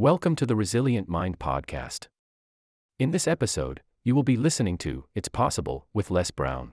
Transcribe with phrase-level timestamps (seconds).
[0.00, 2.06] Welcome to the Resilient Mind Podcast.
[2.98, 6.72] In this episode, you will be listening to It's Possible with Les Brown.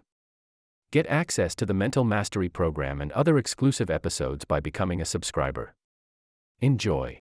[0.93, 5.75] Get access to the Mental Mastery Program and other exclusive episodes by becoming a subscriber.
[6.61, 7.19] Enjoy.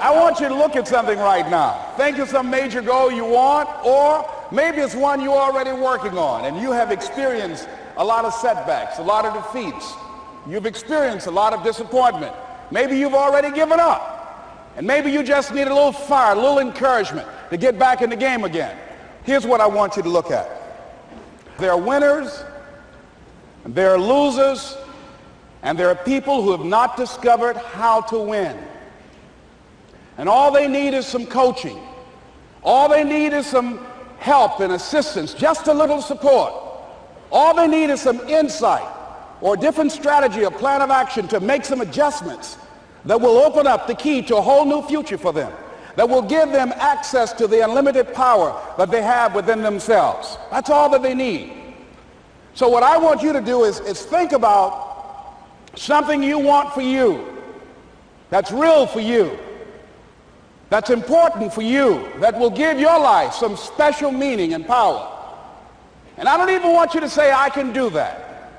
[0.00, 1.92] I want you to look at something right now.
[1.96, 6.44] Think of some major goal you want, or maybe it's one you're already working on
[6.44, 9.92] and you have experienced a lot of setbacks, a lot of defeats.
[10.48, 12.32] You've experienced a lot of disappointment.
[12.70, 14.18] Maybe you've already given up.
[14.80, 18.08] And maybe you just need a little fire, a little encouragement to get back in
[18.08, 18.74] the game again.
[19.24, 20.48] Here's what I want you to look at.
[21.58, 22.42] There are winners,
[23.64, 24.78] and there are losers,
[25.62, 28.56] and there are people who have not discovered how to win.
[30.16, 31.78] And all they need is some coaching.
[32.62, 33.86] All they need is some
[34.18, 36.54] help and assistance, just a little support.
[37.30, 38.88] All they need is some insight
[39.42, 42.56] or a different strategy, a plan of action to make some adjustments
[43.04, 45.52] that will open up the key to a whole new future for them,
[45.96, 50.38] that will give them access to the unlimited power that they have within themselves.
[50.50, 51.52] That's all that they need.
[52.54, 55.38] So what I want you to do is, is think about
[55.76, 57.26] something you want for you,
[58.28, 59.38] that's real for you,
[60.68, 65.16] that's important for you, that will give your life some special meaning and power.
[66.16, 68.52] And I don't even want you to say, I can do that.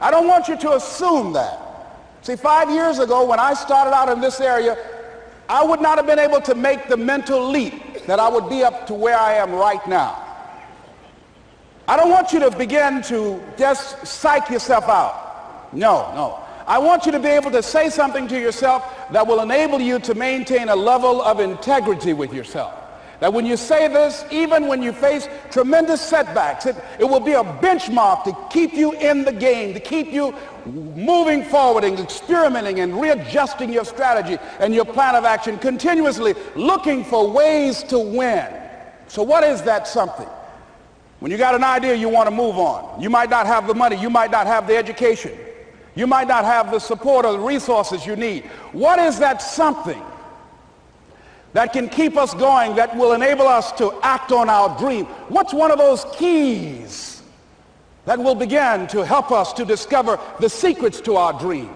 [0.00, 1.58] I don't want you to assume that.
[2.22, 4.78] See, five years ago when I started out in this area,
[5.48, 8.62] I would not have been able to make the mental leap that I would be
[8.62, 10.18] up to where I am right now.
[11.88, 15.74] I don't want you to begin to just psych yourself out.
[15.74, 16.38] No, no.
[16.66, 19.98] I want you to be able to say something to yourself that will enable you
[19.98, 22.81] to maintain a level of integrity with yourself.
[23.22, 27.34] That when you say this, even when you face tremendous setbacks, it, it will be
[27.34, 30.34] a benchmark to keep you in the game, to keep you
[30.66, 37.04] moving forward and experimenting and readjusting your strategy and your plan of action, continuously looking
[37.04, 38.52] for ways to win.
[39.06, 40.28] So what is that something?
[41.20, 43.74] When you got an idea you want to move on, you might not have the
[43.74, 45.38] money, you might not have the education,
[45.94, 48.46] you might not have the support or the resources you need.
[48.72, 50.02] What is that something
[51.52, 55.04] that can keep us going, that will enable us to act on our dream?
[55.28, 57.22] What's one of those keys
[58.04, 61.70] that will begin to help us to discover the secrets to our dream?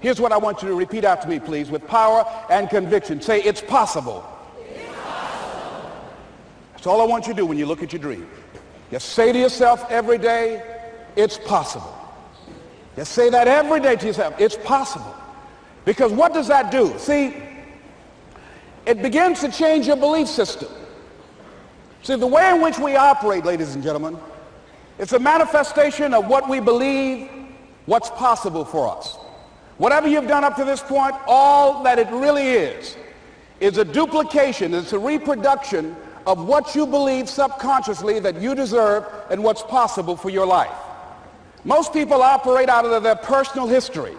[0.00, 3.22] Here's what I want you to repeat after me, please, with power and conviction.
[3.22, 4.28] Say, it's possible.
[6.72, 8.28] That's all I want you to do when you look at your dream.
[8.90, 10.62] Just say to yourself every day,
[11.16, 11.98] it's possible.
[12.96, 15.14] Just say that every day to yourself, it's possible.
[15.86, 16.94] Because what does that do?
[16.98, 17.34] See,
[18.86, 20.68] it begins to change your belief system.
[22.02, 24.18] See, the way in which we operate, ladies and gentlemen,
[24.98, 27.30] it's a manifestation of what we believe,
[27.86, 29.16] what's possible for us.
[29.78, 32.96] Whatever you've done up to this point, all that it really is,
[33.58, 35.96] is a duplication, it's a reproduction
[36.26, 40.76] of what you believe subconsciously that you deserve and what's possible for your life.
[41.64, 44.14] Most people operate out of their personal history,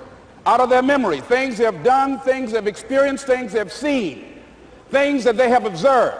[0.46, 4.34] out of their memory, things they have done, things they've experienced, things they've seen,
[4.90, 6.18] things that they have observed.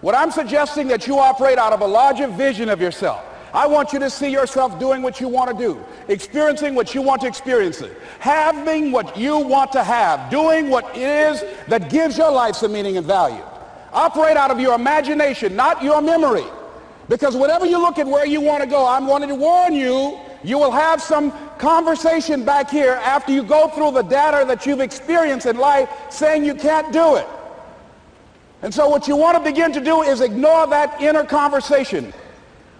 [0.00, 3.24] What I'm suggesting that you operate out of a larger vision of yourself.
[3.54, 7.02] I want you to see yourself doing what you want to do, experiencing what you
[7.02, 7.82] want to experience,
[8.18, 12.72] having what you want to have, doing what it is that gives your life some
[12.72, 13.44] meaning and value.
[13.92, 16.46] Operate out of your imagination, not your memory.
[17.08, 20.18] Because whenever you look at where you want to go, I'm wanting to warn you,
[20.42, 24.80] you will have some conversation back here after you go through the data that you've
[24.80, 27.26] experienced in life saying you can't do it.
[28.62, 32.12] And so what you want to begin to do is ignore that inner conversation.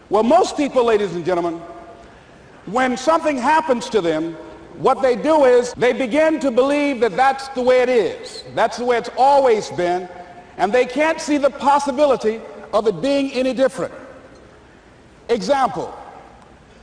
[0.09, 1.61] Well, most people, ladies and gentlemen,
[2.67, 4.35] when something happens to them,
[4.79, 8.45] what they do is they begin to believe that that's the way it is.
[8.55, 10.09] That's the way it's always been
[10.57, 12.41] and they can't see the possibility
[12.73, 13.93] of it being any different.
[15.29, 15.97] Example,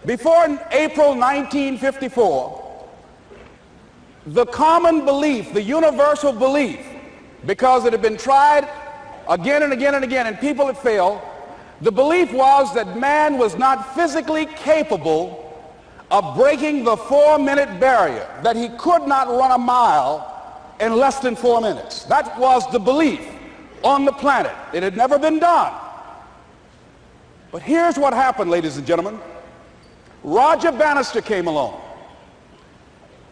[0.06, 2.88] before April 1954,
[4.28, 6.86] the common belief, the universal belief,
[7.46, 8.68] because it had been tried
[9.30, 11.22] again and again and again and people had failed,
[11.82, 15.46] the belief was that man was not physically capable
[16.12, 20.26] of breaking the four-minute barrier, that he could not run a mile
[20.80, 22.04] in less than four minutes.
[22.06, 23.22] That was the belief
[23.84, 24.52] on the planet.
[24.74, 25.74] It had never been done.
[27.52, 29.20] But here's what happened, ladies and gentlemen.
[30.24, 31.80] Roger Bannister came along,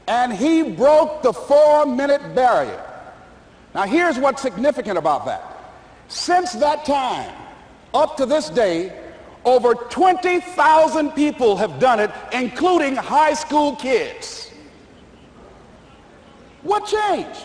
[0.07, 2.83] and he broke the four-minute barrier.
[3.75, 5.56] Now, here's what's significant about that.
[6.07, 7.33] Since that time,
[7.93, 8.97] up to this day,
[9.45, 14.51] over 20,000 people have done it, including high school kids.
[16.63, 17.43] What changed?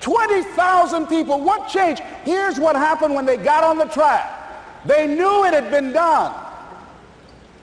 [0.00, 1.40] 20,000 people.
[1.40, 2.02] What changed?
[2.24, 4.84] Here's what happened when they got on the track.
[4.86, 6.34] They knew it had been done.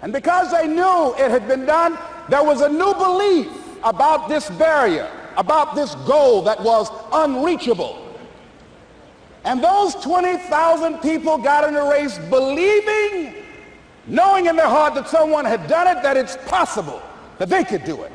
[0.02, 1.98] And because they knew it had been done,
[2.30, 3.48] there was a new belief
[3.84, 8.11] about this barrier, about this goal that was unreachable.
[9.44, 13.34] And those 20,000 people got in the race believing,
[14.06, 17.02] knowing in their heart that someone had done it, that it's possible
[17.40, 18.12] that they could do it.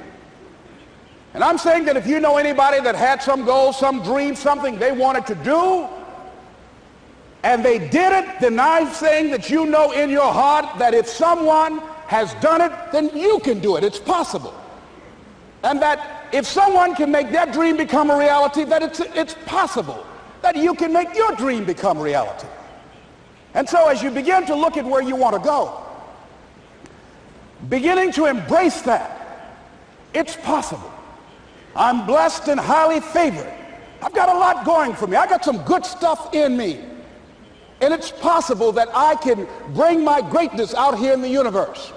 [1.35, 4.79] And I'm saying that if you know anybody that had some goal, some dream, something
[4.79, 5.89] they wanted to do,
[7.43, 11.07] and they did it, then I'm saying that you know in your heart that if
[11.09, 13.85] someone has done it, then you can do it.
[13.85, 14.55] It's possible.
[15.63, 20.07] And that if someone can make their dream become a reality, that it's, it's possible
[20.53, 22.47] that you can make your dream become reality.
[23.55, 25.83] And so as you begin to look at where you want to go,
[27.69, 29.55] beginning to embrace that,
[30.15, 30.93] it's possible.
[31.75, 33.53] I'm blessed and highly favored.
[34.01, 35.17] I've got a lot going for me.
[35.17, 36.81] I got some good stuff in me.
[37.81, 41.93] And it's possible that I can bring my greatness out here in the universe.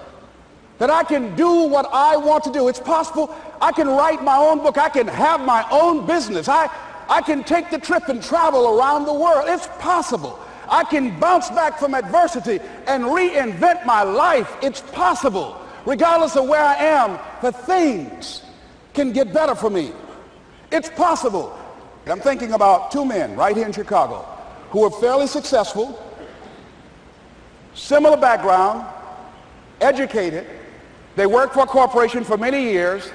[0.80, 2.68] That I can do what I want to do.
[2.68, 4.78] It's possible I can write my own book.
[4.78, 6.50] I can have my own business.
[6.50, 6.70] I,
[7.10, 9.46] I can take the trip and travel around the world.
[9.48, 10.40] It's possible.
[10.70, 14.56] I can bounce back from adversity and reinvent my life.
[14.62, 15.60] It's possible.
[15.86, 18.44] Regardless of where I am, the things
[18.94, 19.92] can get better for me.
[20.72, 21.58] It's possible.
[22.06, 24.22] I'm thinking about two men right here in Chicago
[24.70, 26.00] who were fairly successful,
[27.74, 28.86] similar background,
[29.82, 30.46] educated.
[31.16, 33.12] They worked for a corporation for many years,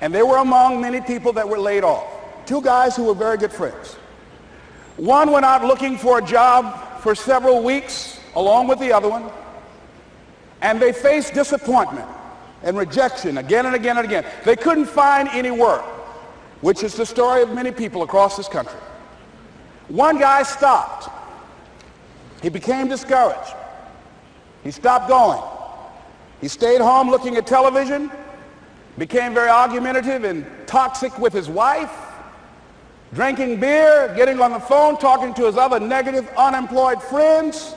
[0.00, 2.19] and they were among many people that were laid off.
[2.50, 3.94] Two guys who were very good friends.
[4.96, 9.30] One went out looking for a job for several weeks along with the other one,
[10.60, 12.08] and they faced disappointment
[12.64, 14.24] and rejection again and again and again.
[14.44, 15.84] They couldn't find any work,
[16.60, 18.80] which is the story of many people across this country.
[19.86, 21.08] One guy stopped.
[22.42, 23.54] He became discouraged.
[24.64, 25.40] He stopped going.
[26.40, 28.10] He stayed home looking at television,
[28.98, 32.08] became very argumentative and toxic with his wife,
[33.12, 37.74] drinking beer, getting on the phone, talking to his other negative, unemployed friends.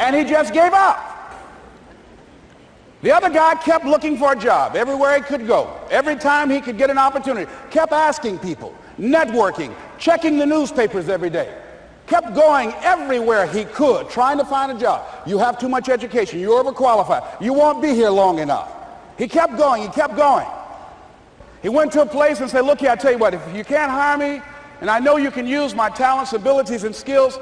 [0.00, 1.08] and he just gave up.
[3.02, 5.76] The other guy kept looking for a job everywhere he could go.
[5.90, 11.30] Every time he could get an opportunity, kept asking people, networking, checking the newspapers every
[11.30, 11.56] day.
[12.06, 15.06] Kept going everywhere he could, trying to find a job.
[15.26, 16.38] You have too much education.
[16.40, 17.40] You're overqualified.
[17.40, 18.70] You won't be here long enough.
[19.18, 19.82] He kept going.
[19.82, 20.46] He kept going.
[21.62, 23.64] He went to a place and said, look here, I tell you what, if you
[23.64, 24.42] can't hire me,
[24.80, 27.38] and I know you can use my talents, abilities, and skills,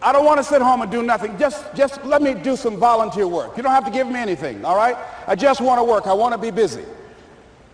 [0.00, 1.36] I don't want to sit home and do nothing.
[1.38, 3.56] Just, just let me do some volunteer work.
[3.56, 4.96] You don't have to give me anything, all right?
[5.26, 6.06] I just want to work.
[6.06, 6.84] I want to be busy.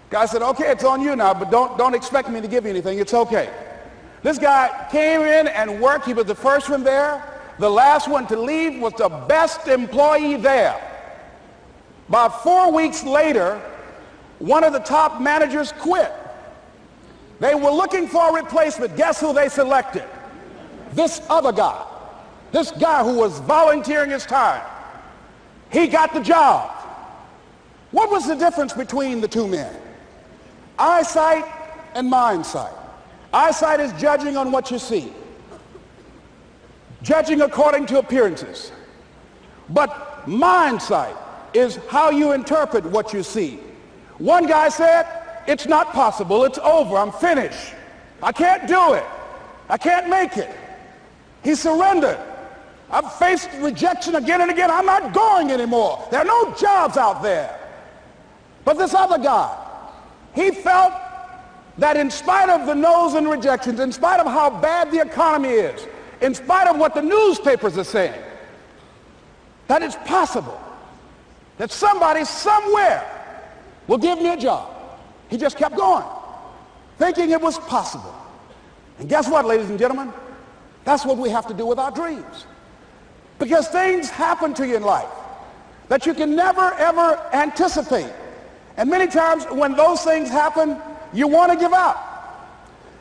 [0.09, 2.71] Guy said, okay, it's on you now, but don't, don't expect me to give you
[2.71, 2.99] anything.
[2.99, 3.51] It's okay.
[4.23, 6.07] This guy came in and worked.
[6.07, 7.23] He was the first one there.
[7.59, 10.81] The last one to leave was the best employee there.
[12.09, 13.61] About four weeks later,
[14.45, 16.13] one of the top managers quit.
[17.41, 18.97] They were looking for a replacement.
[18.97, 20.05] Guess who they selected?
[20.93, 21.85] This other guy.
[22.53, 24.63] This guy who was volunteering his time,
[25.73, 26.71] he got the job.
[27.91, 29.75] What was the difference between the two men?
[30.79, 31.45] Eyesight
[31.95, 32.73] and mind sight.
[33.33, 35.13] Eyesight is judging on what you see,
[37.03, 38.71] judging according to appearances.
[39.71, 41.17] But mind sight
[41.55, 43.59] is how you interpret what you see.
[44.25, 45.07] One guy said,
[45.47, 47.75] it's not possible, it's over, I'm finished.
[48.23, 49.05] I can't do it.
[49.69, 50.51] I can't make it.
[51.43, 52.19] He surrendered.
[52.91, 54.71] I've faced rejection again and again.
[54.71, 56.09] I'm not going anymore.
[56.11, 57.55] There are no jobs out there.
[58.65, 59.55] But this other guy,
[60.35, 60.95] he felt
[61.77, 65.51] that in spite of the no's and rejections, in spite of how bad the economy
[65.51, 65.87] is,
[66.23, 68.23] in spite of what the newspapers are saying,
[69.67, 70.59] that it's possible
[71.59, 73.11] that somebody somewhere
[73.87, 74.71] will give me a job.
[75.29, 76.05] He just kept going,
[76.99, 78.15] thinking it was possible.
[78.99, 80.13] And guess what, ladies and gentlemen?
[80.85, 82.47] That's what we have to do with our dreams.
[83.39, 85.09] Because things happen to you in life
[85.89, 88.13] that you can never, ever anticipate.
[88.77, 90.79] And many times when those things happen,
[91.13, 92.11] you want to give up.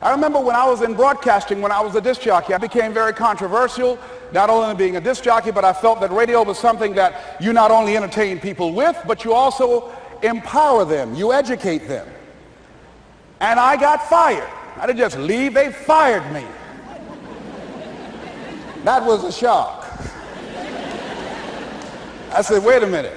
[0.01, 2.93] I remember when I was in broadcasting, when I was a disc jockey, I became
[2.93, 3.97] very controversial,
[4.33, 7.53] not only being a disc jockey, but I felt that radio was something that you
[7.53, 12.07] not only entertain people with, but you also empower them, you educate them.
[13.39, 14.49] And I got fired.
[14.77, 16.45] I didn't just leave, they fired me.
[18.83, 19.81] That was a shock.
[22.31, 23.15] I said, wait a minute.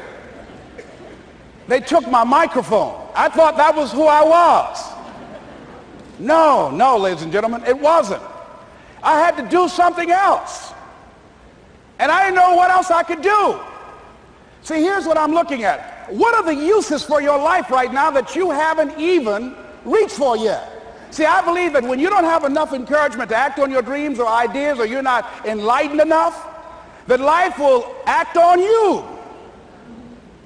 [1.68, 3.08] They took my microphone.
[3.14, 4.84] I thought that was who I was.
[6.18, 8.22] No, no, ladies and gentlemen, it wasn't.
[9.02, 10.72] I had to do something else.
[11.98, 13.58] And I didn't know what else I could do.
[14.62, 15.95] See, here's what I'm looking at.
[16.08, 20.36] What are the uses for your life right now that you haven't even reached for
[20.36, 20.72] yet?
[21.10, 24.18] See, I believe that when you don't have enough encouragement to act on your dreams
[24.18, 26.46] or ideas or you're not enlightened enough,
[27.06, 29.04] that life will act on you.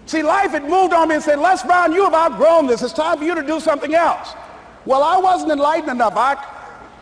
[0.07, 2.83] See, life had moved on me and said, Les Brown, you have outgrown this.
[2.83, 4.35] It's time for you to do something else.
[4.85, 6.14] Well, I wasn't enlightened enough.
[6.17, 6.37] I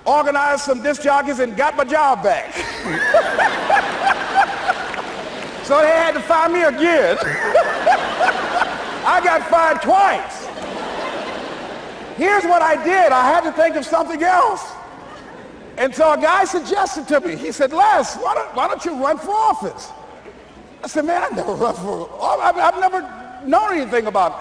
[0.05, 2.55] organized some disc jockeys and got my job back.
[5.65, 8.39] so they had to fire me again.
[9.09, 10.47] I got fired twice.
[12.19, 13.11] Here's what I did.
[13.11, 14.71] I had to think of something else.
[15.79, 19.03] And so a guy suggested to me, he said, Les, why don't, why don't you
[19.03, 19.91] run for office?
[20.85, 22.61] I said, man, I've never run for oh, office.
[22.61, 24.33] I've never known anything about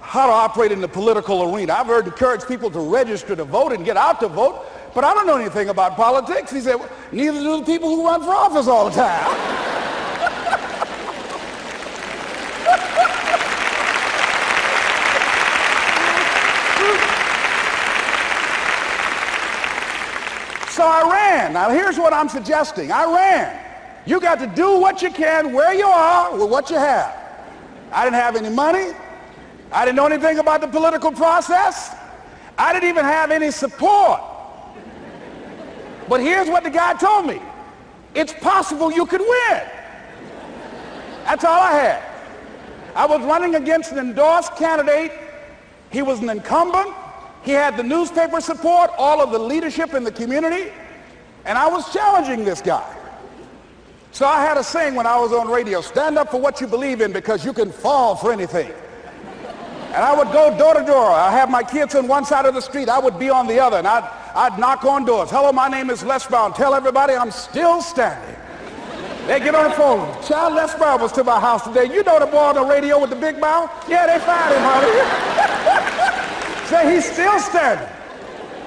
[0.00, 1.74] how to operate in the political arena.
[1.74, 5.12] I've heard encourage people to register to vote and get out to vote, but I
[5.12, 6.50] don't know anything about politics.
[6.50, 6.78] He said,
[7.12, 9.54] neither do the people who run for office all the time.
[20.78, 21.54] So I ran.
[21.54, 22.92] Now here's what I'm suggesting.
[22.92, 23.60] I ran.
[24.06, 27.16] You got to do what you can where you are with what you have.
[27.90, 28.92] I didn't have any money.
[29.72, 31.96] I didn't know anything about the political process.
[32.56, 34.20] I didn't even have any support.
[36.08, 37.42] But here's what the guy told me.
[38.14, 39.62] It's possible you could win.
[41.24, 42.02] That's all I had.
[42.94, 45.10] I was running against an endorsed candidate.
[45.90, 46.94] He was an incumbent.
[47.42, 50.70] He had the newspaper support, all of the leadership in the community,
[51.44, 52.94] and I was challenging this guy.
[54.12, 56.66] So I had a saying when I was on radio, stand up for what you
[56.66, 58.72] believe in because you can fall for anything.
[59.88, 61.10] And I would go door to door.
[61.10, 62.88] I have my kids on one side of the street.
[62.88, 63.78] I would be on the other.
[63.78, 64.04] And I'd,
[64.34, 65.30] I'd knock on doors.
[65.30, 66.52] Hello, my name is Les Brown.
[66.52, 68.36] Tell everybody I'm still standing.
[69.26, 70.22] They get on the phone.
[70.24, 71.84] Child Les Brown was to my house today.
[71.92, 73.70] You know the boy on the radio with the big mouth?
[73.88, 76.14] Yeah, they fired him, honey.
[76.68, 77.88] Say he's still standing.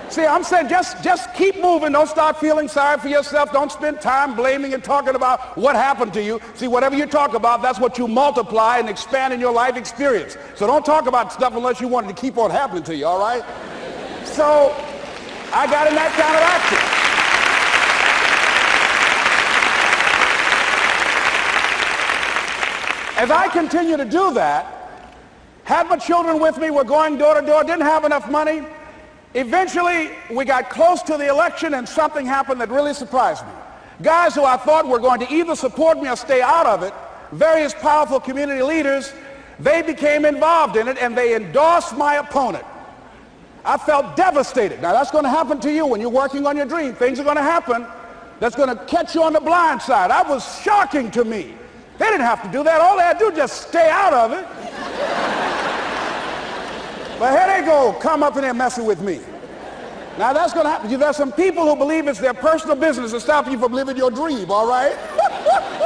[0.09, 1.91] See, I'm saying just, just keep moving.
[1.91, 3.53] Don't start feeling sorry for yourself.
[3.53, 6.41] Don't spend time blaming and talking about what happened to you.
[6.55, 10.35] See, whatever you talk about, that's what you multiply and expand in your life experience.
[10.55, 13.05] So don't talk about stuff unless you want it to keep on happening to you,
[13.05, 13.43] all right?
[14.25, 14.75] So
[15.53, 17.01] I got in that kind of action.
[23.23, 24.80] As I continue to do that,
[25.63, 28.63] had my children with me, were going door to door, didn't have enough money.
[29.33, 33.53] Eventually, we got close to the election and something happened that really surprised me.
[34.01, 36.93] Guys who I thought were going to either support me or stay out of it,
[37.31, 39.13] various powerful community leaders,
[39.59, 42.65] they became involved in it and they endorsed my opponent.
[43.63, 44.81] I felt devastated.
[44.81, 46.93] Now that's going to happen to you when you're working on your dream.
[46.93, 47.85] Things are going to happen
[48.39, 50.09] that's going to catch you on the blind side.
[50.09, 51.53] That was shocking to me.
[51.99, 52.81] They didn't have to do that.
[52.81, 55.30] All they had to do was just stay out of it.
[57.21, 59.19] But here they go, come up in there messing with me.
[60.17, 60.99] Now that's going to happen.
[60.99, 64.09] There's some people who believe it's their personal business to stop you from living your
[64.09, 64.97] dream, all right?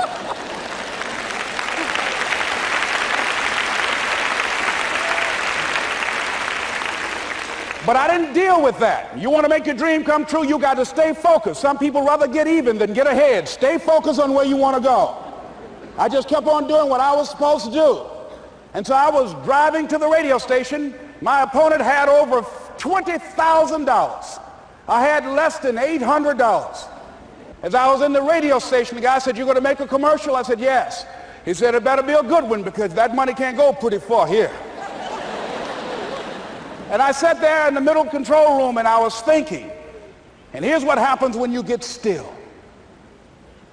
[7.85, 9.15] But I didn't deal with that.
[9.15, 11.59] You want to make your dream come true, you got to stay focused.
[11.59, 13.47] Some people rather get even than get ahead.
[13.49, 15.15] Stay focused on where you want to go.
[15.97, 18.05] I just kept on doing what I was supposed to do.
[18.73, 20.95] And so I was driving to the radio station.
[21.22, 22.41] My opponent had over
[22.77, 24.41] $20,000.
[24.88, 26.88] I had less than $800.
[27.63, 29.88] As I was in the radio station, the guy said, you're going to make a
[29.88, 30.36] commercial?
[30.36, 31.05] I said, yes.
[31.45, 34.27] He said, it better be a good one because that money can't go pretty far
[34.27, 34.50] here.
[36.91, 39.72] and I sat there in the middle control room and I was thinking.
[40.53, 42.31] And here's what happens when you get still.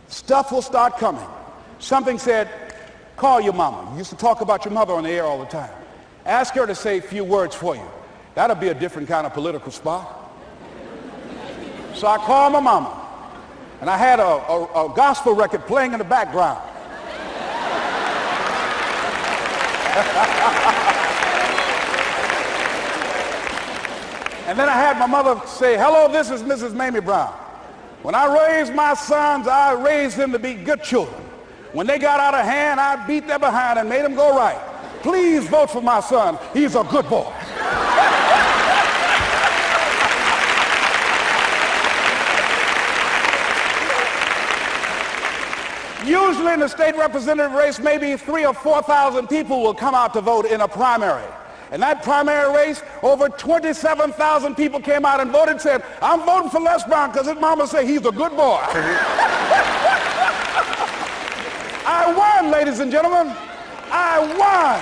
[0.09, 1.27] Stuff will start coming.
[1.79, 2.49] Something said,
[3.17, 3.91] call your mama.
[3.93, 5.71] You used to talk about your mother on the air all the time.
[6.25, 7.87] Ask her to say a few words for you.
[8.35, 10.19] That'll be a different kind of political spot.
[11.95, 12.99] So I called my mama.
[13.81, 16.62] And I had a, a, a gospel record playing in the background.
[24.47, 26.75] and then I had my mother say, hello, this is Mrs.
[26.75, 27.35] Mamie Brown.
[28.02, 31.21] When I raised my sons, I raised them to be good children.
[31.73, 34.61] When they got out of hand, I beat them behind and made them go right.
[35.03, 36.39] Please vote for my son.
[36.53, 37.33] He's a good boy.
[46.07, 50.21] Usually in the state representative race, maybe three or 4,000 people will come out to
[50.21, 51.27] vote in a primary.
[51.71, 56.51] In that primary race, over 27,000 people came out and voted and said, I'm voting
[56.51, 58.61] for Les Brown because his mama said he's a good boy.
[61.85, 63.35] I won, ladies and gentlemen.
[63.95, 64.81] I won.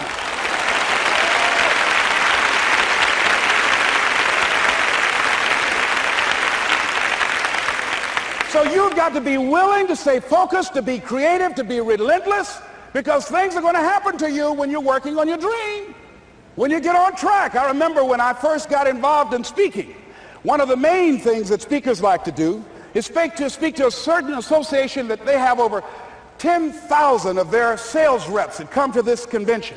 [8.51, 12.61] So you've got to be willing to stay focused, to be creative, to be relentless,
[12.93, 15.95] because things are going to happen to you when you're working on your dream,
[16.57, 17.55] when you get on track.
[17.55, 19.95] I remember when I first got involved in speaking,
[20.43, 22.65] one of the main things that speakers like to do
[22.95, 25.85] is speak to, speak to a certain association that they have over
[26.41, 29.77] 10,000 of their sales reps had come to this convention.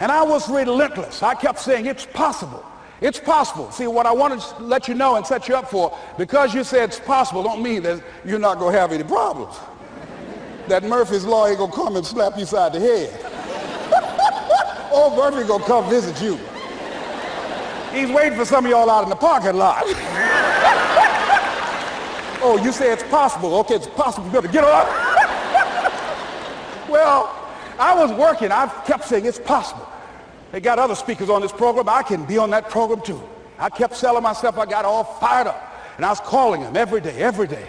[0.00, 1.22] And I was relentless.
[1.22, 2.64] I kept saying, it's possible.
[3.02, 3.70] It's possible.
[3.70, 6.64] See, what I want to let you know and set you up for, because you
[6.64, 9.54] said it's possible, don't mean that you're not going to have any problems.
[10.66, 13.10] that Murphy's Law ain't going to come and slap you side the head.
[14.92, 16.38] oh, Murphy going to come visit you.
[17.92, 19.82] He's waiting for some of y'all out in the parking lot.
[22.40, 23.56] oh, you say it's possible.
[23.56, 24.26] Okay, it's possible.
[24.28, 25.21] You better get up.
[26.92, 27.34] Well,
[27.78, 28.52] I was working.
[28.52, 29.88] I kept saying it's possible.
[30.52, 31.88] They got other speakers on this program.
[31.88, 33.20] I can be on that program too.
[33.58, 34.58] I kept selling myself.
[34.58, 35.68] I got all fired up.
[35.96, 37.66] And I was calling them every day, every day.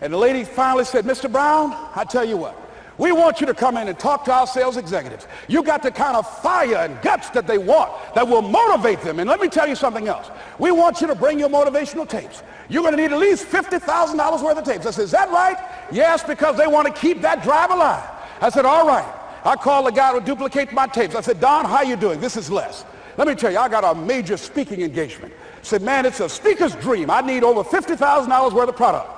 [0.00, 1.30] And the lady finally said, Mr.
[1.30, 2.58] Brown, I tell you what,
[2.98, 5.26] we want you to come in and talk to our sales executives.
[5.48, 9.18] You got the kind of fire and guts that they want that will motivate them.
[9.18, 10.30] And let me tell you something else.
[10.58, 12.42] We want you to bring your motivational tapes.
[12.68, 14.86] You're going to need at least $50,000 worth of tapes.
[14.86, 15.56] I said, is that right?
[15.90, 18.08] Yes, because they want to keep that drive alive.
[18.40, 19.20] I said, all right.
[19.44, 21.14] I called the guy to duplicate my tapes.
[21.14, 22.18] I said, Don, how you doing?
[22.18, 22.84] This is Les.
[23.18, 25.32] Let me tell you, I got a major speaking engagement.
[25.32, 27.10] I said, man, it's a speaker's dream.
[27.10, 29.10] I need over $50,000 worth of product.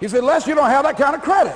[0.00, 1.54] He said, Les, you don't have that kind of credit.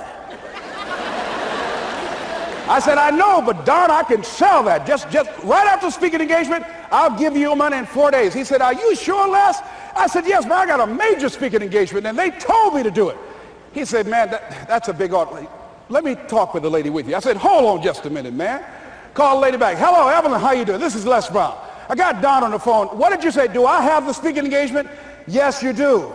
[2.68, 4.88] I said, I know, but Don, I can sell that.
[4.88, 8.34] Just, just right after speaking engagement, I'll give you money in four days.
[8.34, 9.60] He said, are you sure, Les?
[9.94, 12.90] I said, yes, man, I got a major speaking engagement, and they told me to
[12.90, 13.16] do it.
[13.72, 15.46] He said, man, that, that's a big order.
[15.88, 17.14] Let me talk with the lady with you.
[17.14, 18.64] I said, hold on just a minute, man.
[19.14, 19.78] Call the lady back.
[19.78, 20.80] Hello, Evelyn, how you doing?
[20.80, 21.56] This is Les Brown.
[21.88, 22.88] I got Don on the phone.
[22.88, 23.46] What did you say?
[23.46, 24.88] Do I have the speaking engagement?
[25.28, 26.12] Yes, you do.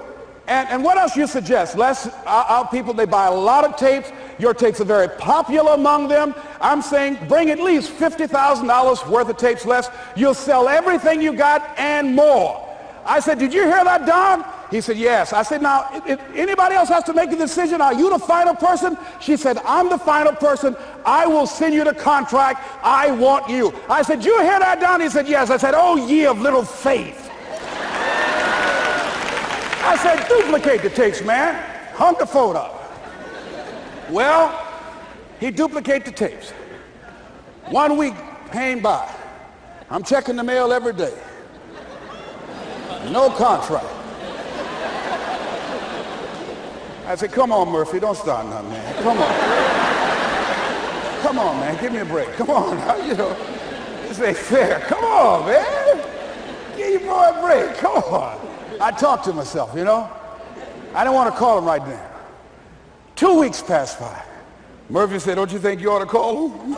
[0.47, 1.77] And, and what else you suggest?
[1.77, 4.11] Les, our, our people, they buy a lot of tapes.
[4.37, 6.35] Your tapes are very popular among them.
[6.59, 9.87] I'm saying bring at least $50,000 worth of tapes, Les.
[10.17, 12.67] You'll sell everything you got and more.
[13.05, 14.43] I said, did you hear that, Don?
[14.71, 15.33] He said, yes.
[15.33, 18.55] I said, now, if anybody else has to make a decision, are you the final
[18.55, 18.97] person?
[19.19, 20.77] She said, I'm the final person.
[21.05, 22.65] I will send you the contract.
[22.81, 23.73] I want you.
[23.89, 25.01] I said, you hear that, Don?
[25.01, 25.49] He said, yes.
[25.49, 27.29] I said, oh, ye of little faith.
[29.83, 31.53] I said, duplicate the tapes, man.
[31.95, 32.77] Hung the phone up.
[34.09, 34.67] Well,
[35.41, 36.51] he duplicate the tapes.
[37.71, 38.13] One week
[38.53, 39.13] came by.
[39.89, 41.13] I'm checking the mail every day.
[43.11, 44.00] No contract.
[47.11, 49.03] I said, come on, Murphy, don't start nothing, man.
[49.03, 49.35] Come on.
[51.21, 52.31] Come on, man, give me a break.
[52.35, 53.33] Come on, you know,
[54.07, 54.79] this ain't fair.
[54.79, 55.97] Come on, man.
[56.77, 57.75] Give your boy a break.
[57.75, 58.39] Come on.
[58.79, 60.09] I talked to myself, you know.
[60.95, 62.11] I didn't want to call him right now.
[63.17, 64.23] Two weeks passed by.
[64.89, 66.77] Murphy said, don't you think you ought to call him?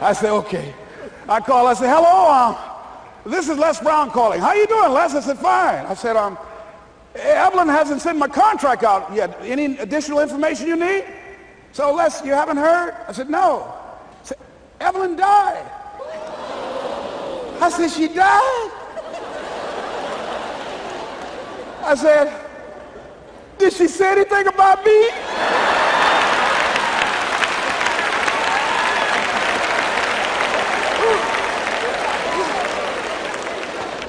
[0.00, 0.72] I said, okay.
[1.28, 1.68] I called.
[1.68, 2.56] I said, hello, um,
[3.30, 4.40] this is Les Brown calling.
[4.40, 5.14] How you doing, Les?
[5.14, 5.84] I said, fine.
[5.84, 6.38] I said, um,
[7.14, 9.36] Evelyn hasn't sent my contract out yet.
[9.42, 11.04] Any additional information you need?
[11.72, 12.94] So Les, you haven't heard?
[13.06, 13.62] I said, no.
[14.20, 14.38] I said,
[14.80, 15.70] Evelyn died.
[17.60, 18.70] I said, she died?
[21.84, 22.40] I said,
[23.58, 25.08] did she say anything about me?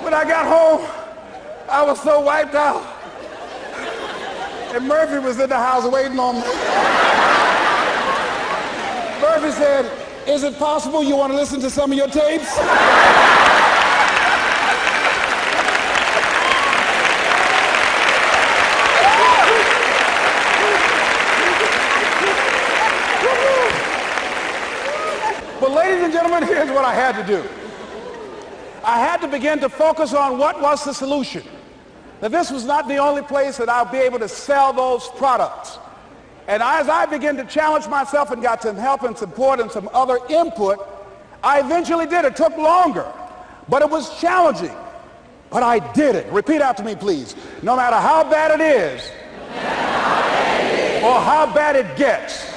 [0.01, 0.87] when I got home,
[1.69, 2.94] I was so wiped out.
[4.75, 6.41] And Murphy was in the house waiting on me.
[9.21, 9.89] Murphy said,
[10.27, 12.57] is it possible you want to listen to some of your tapes?
[25.61, 27.47] But ladies and gentlemen, here's what I had to do.
[28.83, 31.43] I had to begin to focus on what was the solution.
[32.21, 35.77] That this was not the only place that I'll be able to sell those products.
[36.47, 39.89] And as I began to challenge myself and got some help and support and some
[39.93, 40.79] other input,
[41.43, 42.25] I eventually did.
[42.25, 43.11] It took longer,
[43.67, 44.75] but it was challenging.
[45.49, 46.31] But I did it.
[46.31, 47.35] Repeat after me, please.
[47.61, 49.11] No matter how bad it is,
[51.03, 52.51] or how bad it gets,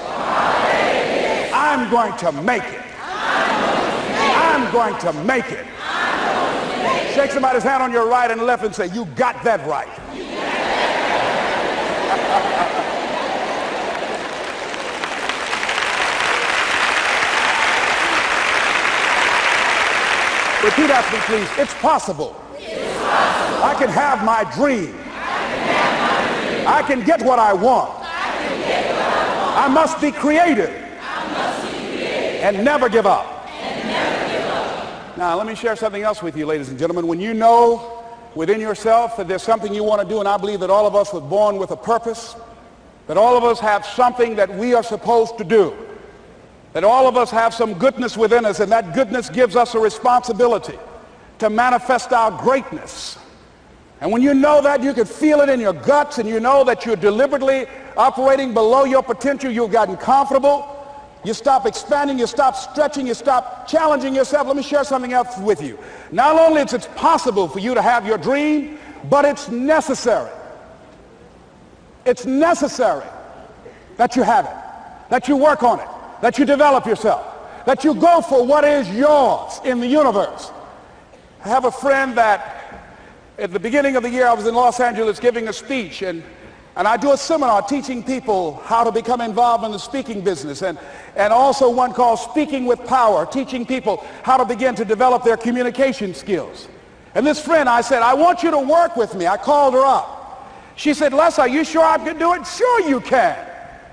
[1.53, 2.83] I'm going to make it.
[3.05, 5.67] I'm going to make it.
[7.15, 9.89] Shake somebody's hand on your right and left and say, you got that right.
[20.65, 21.49] Repeat after me, please.
[21.57, 22.35] It's possible.
[22.59, 23.65] It's possible.
[23.65, 24.95] I can have my dream.
[26.67, 27.91] I can get what I want.
[28.03, 30.71] I must be I must be creative
[32.43, 33.47] and never give up.
[33.49, 35.08] and never give up.
[35.19, 37.09] Now, let me share something else with you, ladies and gentlemen.
[37.09, 38.05] When you know
[38.37, 40.95] within yourself that there's something you want to do, and I believe that all of
[40.95, 42.37] us were born with a purpose,
[43.09, 45.77] that all of us have something that we are supposed to do,
[46.73, 49.81] that all of us have some goodness within us, and that goodness gives us a
[49.81, 50.79] responsibility
[51.41, 53.19] to manifest our greatness.
[54.01, 56.63] And when you know that, you can feel it in your guts, and you know
[56.63, 60.78] that you're deliberately operating below your potential, you've gotten comfortable,
[61.25, 64.47] you stop expanding, you stop stretching, you stop challenging yourself.
[64.47, 65.79] Let me share something else with you.
[66.13, 68.79] Not only is it possible for you to have your dream,
[69.11, 70.31] but it's necessary.
[72.05, 73.07] It's necessary
[73.97, 75.89] that you have it, that you work on it,
[76.23, 77.27] that you develop yourself,
[77.67, 80.51] that you go for what is yours in the universe.
[81.45, 82.85] I have a friend that
[83.39, 86.23] at the beginning of the year I was in Los Angeles giving a speech and
[86.79, 90.63] and I do a seminar teaching people how to become involved in the speaking business
[90.63, 90.79] and,
[91.17, 95.37] and also one called Speaking with Power, teaching people how to begin to develop their
[95.37, 96.69] communication skills.
[97.17, 99.27] And this friend, I said, I want you to work with me.
[99.27, 100.55] I called her up.
[100.77, 102.47] She said, Les, are you sure I can do it?
[102.47, 103.37] Sure you can.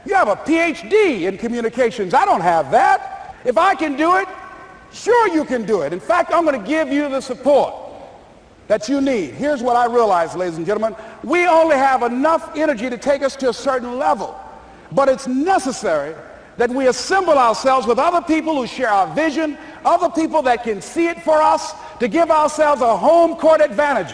[0.05, 2.13] You have a PhD in communications.
[2.13, 3.35] I don't have that.
[3.45, 4.27] If I can do it,
[4.93, 5.91] sure you can do it.
[5.91, 7.84] In fact, I'm going to give you the support
[8.67, 9.31] that you need.
[9.31, 10.95] Here's what I realize, ladies and gentlemen.
[11.23, 14.39] We only have enough energy to take us to a certain level.
[14.91, 16.15] But it's necessary
[16.57, 20.81] that we assemble ourselves with other people who share our vision, other people that can
[20.81, 24.13] see it for us, to give ourselves a home court advantage.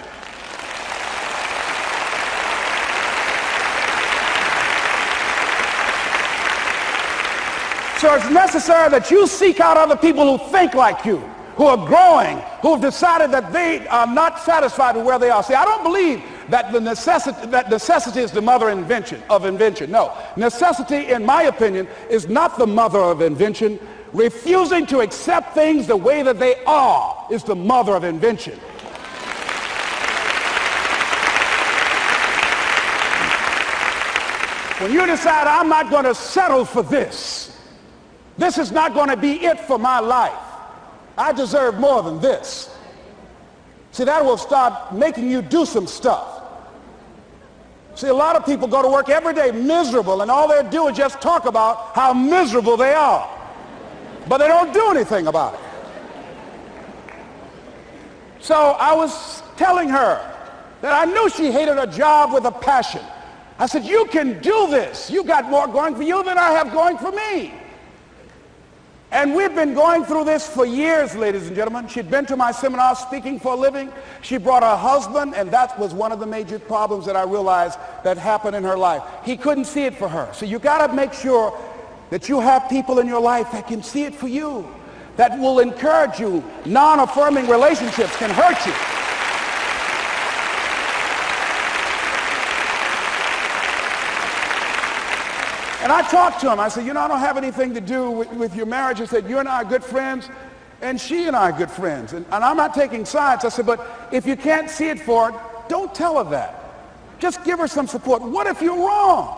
[7.99, 11.23] So it's necessary that you seek out other people who think like you,
[11.61, 15.43] who are growing, who have decided that they are not satisfied with where they are.
[15.43, 19.91] See, I don't believe that the necessity, that necessity is the mother invention of invention.
[19.91, 23.79] No, necessity, in my opinion, is not the mother of invention.
[24.11, 28.57] Refusing to accept things the way that they are is the mother of invention.
[34.79, 37.55] When you decide I'm not going to settle for this,
[38.39, 40.50] this is not going to be it for my life.
[41.17, 42.75] I deserve more than this.
[43.91, 46.41] See, that will start making you do some stuff.
[47.95, 50.87] See, a lot of people go to work every day miserable, and all they do
[50.87, 53.29] is just talk about how miserable they are.
[54.27, 55.59] But they don't do anything about it.
[58.39, 60.27] So I was telling her
[60.81, 63.01] that I knew she hated her job with a passion.
[63.59, 65.11] I said, you can do this.
[65.11, 67.53] You got more going for you than I have going for me.
[69.11, 71.89] And we've been going through this for years, ladies and gentlemen.
[71.89, 73.91] She'd been to my seminar speaking for a living.
[74.21, 77.77] She brought her husband, and that was one of the major problems that I realized
[78.05, 79.03] that happened in her life.
[79.25, 80.29] He couldn't see it for her.
[80.33, 81.53] So you got to make sure
[82.09, 84.65] that you have people in your life that can see it for you,
[85.17, 86.41] that will encourage you.
[86.65, 89.00] Non-affirming relationships can hurt you.
[95.81, 96.59] And I talked to him.
[96.59, 98.99] I said, you know, I don't have anything to do with, with your marriage.
[98.99, 100.29] He said, you and I are good friends,
[100.81, 102.13] and she and I are good friends.
[102.13, 103.45] And, and I'm not taking sides.
[103.45, 106.55] I said, but if you can't see it for her, don't tell her that.
[107.17, 108.21] Just give her some support.
[108.21, 109.37] What if you're wrong?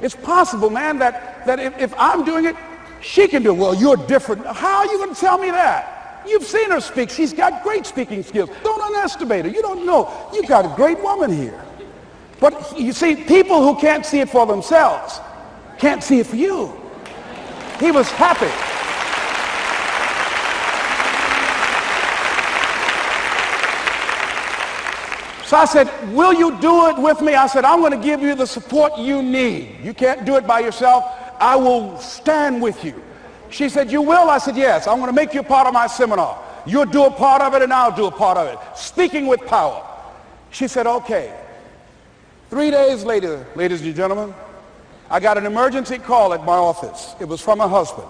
[0.00, 2.56] It's possible, man, that, that if, if I'm doing it,
[3.02, 3.58] she can do it.
[3.58, 4.46] Well, you're different.
[4.46, 6.22] How are you going to tell me that?
[6.26, 7.10] You've seen her speak.
[7.10, 8.48] She's got great speaking skills.
[8.62, 9.50] Don't underestimate her.
[9.50, 10.30] You don't know.
[10.32, 11.62] You've got a great woman here.
[12.40, 15.20] But you see, people who can't see it for themselves
[15.78, 16.72] can't see it for you.
[17.80, 18.50] He was happy.
[25.46, 27.34] So I said, will you do it with me?
[27.34, 29.78] I said, I'm going to give you the support you need.
[29.82, 31.04] You can't do it by yourself.
[31.38, 33.00] I will stand with you.
[33.50, 34.30] She said, you will?
[34.30, 34.88] I said, yes.
[34.88, 36.42] I'm going to make you part of my seminar.
[36.66, 38.58] You'll do a part of it and I'll do a part of it.
[38.76, 39.86] Speaking with power.
[40.50, 41.38] She said, okay.
[42.48, 44.34] Three days later, ladies and gentlemen,
[45.14, 47.14] I got an emergency call at my office.
[47.20, 48.08] It was from a husband.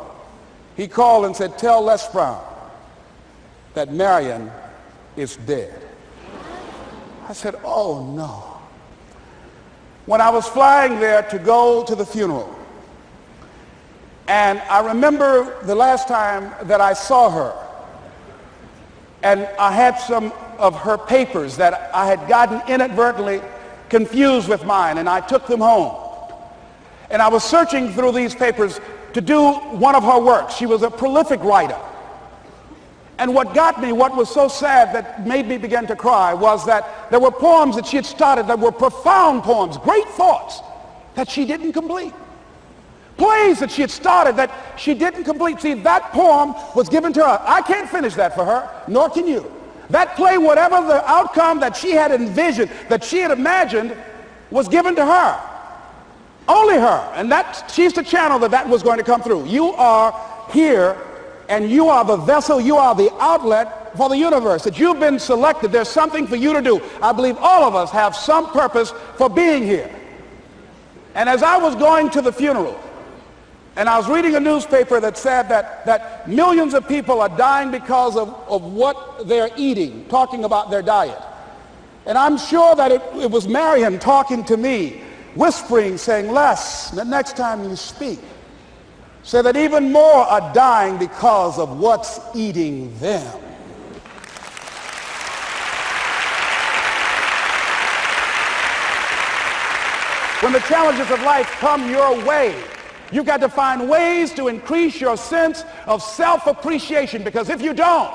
[0.74, 2.42] He called and said, tell Les Brown
[3.74, 4.50] that Marion
[5.14, 5.82] is dead.
[7.28, 8.58] I said, oh no.
[10.06, 12.58] When I was flying there to go to the funeral,
[14.26, 17.52] and I remember the last time that I saw her,
[19.22, 23.42] and I had some of her papers that I had gotten inadvertently
[23.90, 26.00] confused with mine, and I took them home.
[27.14, 28.80] And I was searching through these papers
[29.12, 30.56] to do one of her works.
[30.56, 31.78] She was a prolific writer.
[33.18, 36.66] And what got me, what was so sad that made me begin to cry, was
[36.66, 40.60] that there were poems that she had started that were profound poems, great thoughts
[41.14, 42.12] that she didn't complete.
[43.16, 45.60] Plays that she had started that she didn't complete.
[45.60, 47.40] See, that poem was given to her.
[47.44, 49.48] I can't finish that for her, nor can you.
[49.88, 53.96] That play, whatever the outcome that she had envisioned, that she had imagined,
[54.50, 55.53] was given to her.
[56.48, 57.12] Only her.
[57.14, 59.46] And that she's the channel that that was going to come through.
[59.46, 60.96] You are here
[61.48, 64.64] and you are the vessel, you are the outlet for the universe.
[64.64, 65.72] That you've been selected.
[65.72, 66.80] There's something for you to do.
[67.02, 69.90] I believe all of us have some purpose for being here.
[71.14, 72.80] And as I was going to the funeral,
[73.76, 77.70] and I was reading a newspaper that said that, that millions of people are dying
[77.70, 81.20] because of, of what they're eating, talking about their diet.
[82.06, 85.02] And I'm sure that it, it was Marion talking to me,
[85.34, 88.20] whispering, saying, Les the next time you speak,
[89.22, 93.40] say that even more are dying because of what's eating them.
[100.40, 102.54] When the challenges of life come your way,
[103.14, 108.12] You've got to find ways to increase your sense of self-appreciation because if you don't,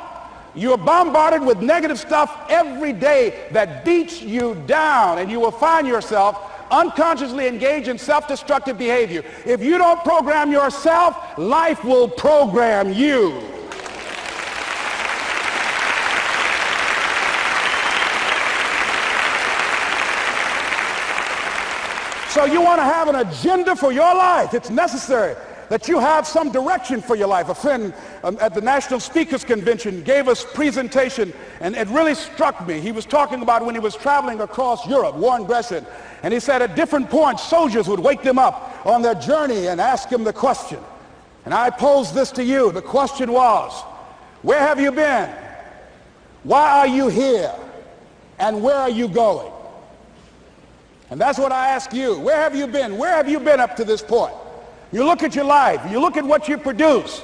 [0.53, 5.87] you're bombarded with negative stuff every day that beats you down and you will find
[5.87, 9.23] yourself unconsciously engage in self-destructive behavior.
[9.45, 13.41] If you don't program yourself, life will program you.
[22.29, 24.53] So you want to have an agenda for your life.
[24.53, 25.35] It's necessary
[25.69, 27.49] that you have some direction for your life.
[27.49, 32.67] A friend um, at the National Speakers Convention gave us presentation, and it really struck
[32.67, 32.79] me.
[32.79, 35.85] He was talking about when he was traveling across Europe, Warren Greshes,
[36.23, 39.79] and he said at different points, soldiers would wake them up on their journey and
[39.79, 40.79] ask them the question.
[41.45, 42.71] And I posed this to you.
[42.71, 43.71] The question was,
[44.41, 45.29] where have you been?
[46.43, 47.53] Why are you here?
[48.39, 49.51] And where are you going?
[51.09, 52.19] And that's what I ask you.
[52.19, 52.97] Where have you been?
[52.97, 54.33] Where have you been up to this point?
[54.91, 55.81] You look at your life.
[55.91, 57.21] You look at what you produce.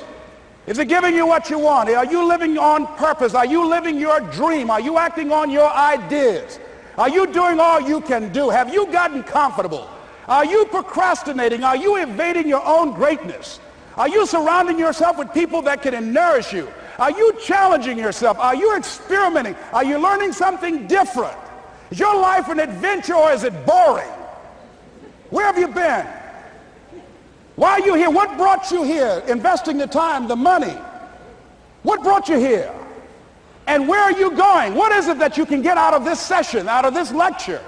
[0.67, 1.89] Is it giving you what you want?
[1.89, 3.33] Are you living on purpose?
[3.33, 4.69] Are you living your dream?
[4.69, 6.59] Are you acting on your ideas?
[6.97, 8.49] Are you doing all you can do?
[8.49, 9.89] Have you gotten comfortable?
[10.27, 11.63] Are you procrastinating?
[11.63, 13.59] Are you evading your own greatness?
[13.95, 16.67] Are you surrounding yourself with people that can nourish you?
[16.97, 18.39] Are you challenging yourself?
[18.39, 19.55] Are you experimenting?
[19.71, 21.37] Are you learning something different?
[21.91, 24.09] Is your life an adventure or is it boring?
[25.29, 26.07] Where have you been?
[27.55, 28.09] Why are you here?
[28.09, 29.23] What brought you here?
[29.27, 30.75] Investing the time, the money.
[31.83, 32.73] What brought you here?
[33.67, 34.75] And where are you going?
[34.75, 37.61] What is it that you can get out of this session, out of this lecture?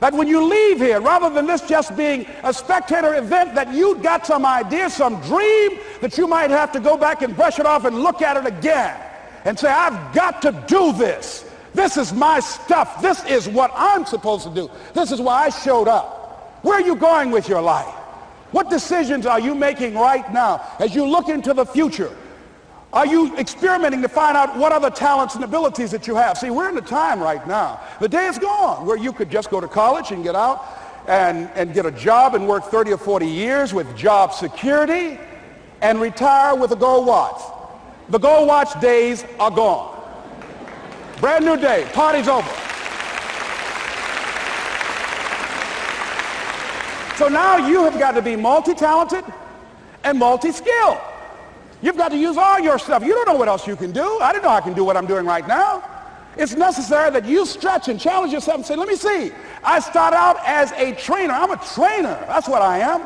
[0.00, 3.96] That when you leave here, rather than this just being a spectator event, that you
[3.96, 7.66] got some idea, some dream, that you might have to go back and brush it
[7.66, 8.98] off and look at it again
[9.44, 11.44] and say, I've got to do this.
[11.74, 13.02] This is my stuff.
[13.02, 14.70] This is what I'm supposed to do.
[14.94, 16.58] This is why I showed up.
[16.62, 17.94] Where are you going with your life?
[18.52, 22.14] What decisions are you making right now as you look into the future?
[22.92, 26.36] Are you experimenting to find out what other talents and abilities that you have?
[26.36, 27.80] See, we're in a time right now.
[28.00, 30.66] The day is gone where you could just go to college and get out
[31.06, 35.18] and, and get a job and work 30 or 40 years with job security
[35.82, 37.40] and retire with a gold watch.
[38.08, 39.96] The gold watch days are gone.
[41.20, 41.88] Brand new day.
[41.92, 42.50] Party's over.
[47.20, 49.22] So now you have got to be multi-talented
[50.04, 50.96] and multi-skilled.
[51.82, 53.04] You've got to use all your stuff.
[53.04, 54.20] You don't know what else you can do.
[54.20, 55.84] I didn't know I can do what I'm doing right now.
[56.38, 59.32] It's necessary that you stretch and challenge yourself and say, let me see.
[59.62, 61.34] I start out as a trainer.
[61.34, 62.24] I'm a trainer.
[62.26, 63.02] That's what I am.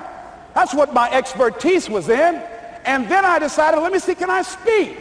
[0.54, 2.36] That's what my expertise was in.
[2.84, 4.96] And then I decided, let me see, can I speak?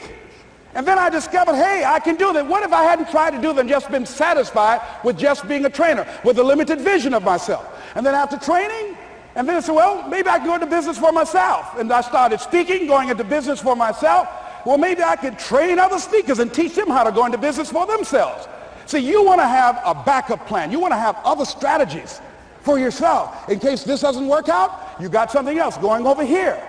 [0.73, 2.47] And then I discovered, hey, I can do that.
[2.47, 5.65] What if I hadn't tried to do that and just been satisfied with just being
[5.65, 7.63] a trainer, with a limited vision of myself?
[7.93, 8.97] And then after training,
[9.35, 11.77] and then I said, well, maybe I can go into business for myself.
[11.79, 14.27] And I started speaking, going into business for myself.
[14.65, 17.71] Well, maybe I could train other speakers and teach them how to go into business
[17.71, 18.47] for themselves.
[18.85, 20.71] See, you want to have a backup plan.
[20.71, 22.21] You want to have other strategies
[22.61, 23.49] for yourself.
[23.49, 26.61] In case this doesn't work out, you got something else going over here.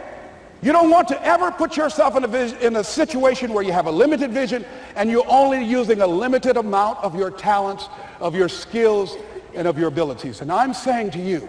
[0.63, 3.87] You don't want to ever put yourself in a, in a situation where you have
[3.87, 4.65] a limited vision
[4.97, 7.89] and you're only using a limited amount of your talents,
[8.21, 9.17] of your skills,
[9.55, 10.41] and of your abilities.
[10.41, 11.49] And I'm saying to you,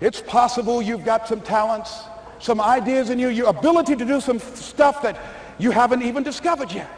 [0.00, 2.02] it's possible you've got some talents,
[2.38, 5.18] some ideas in you, your ability to do some stuff that
[5.58, 6.90] you haven't even discovered yet.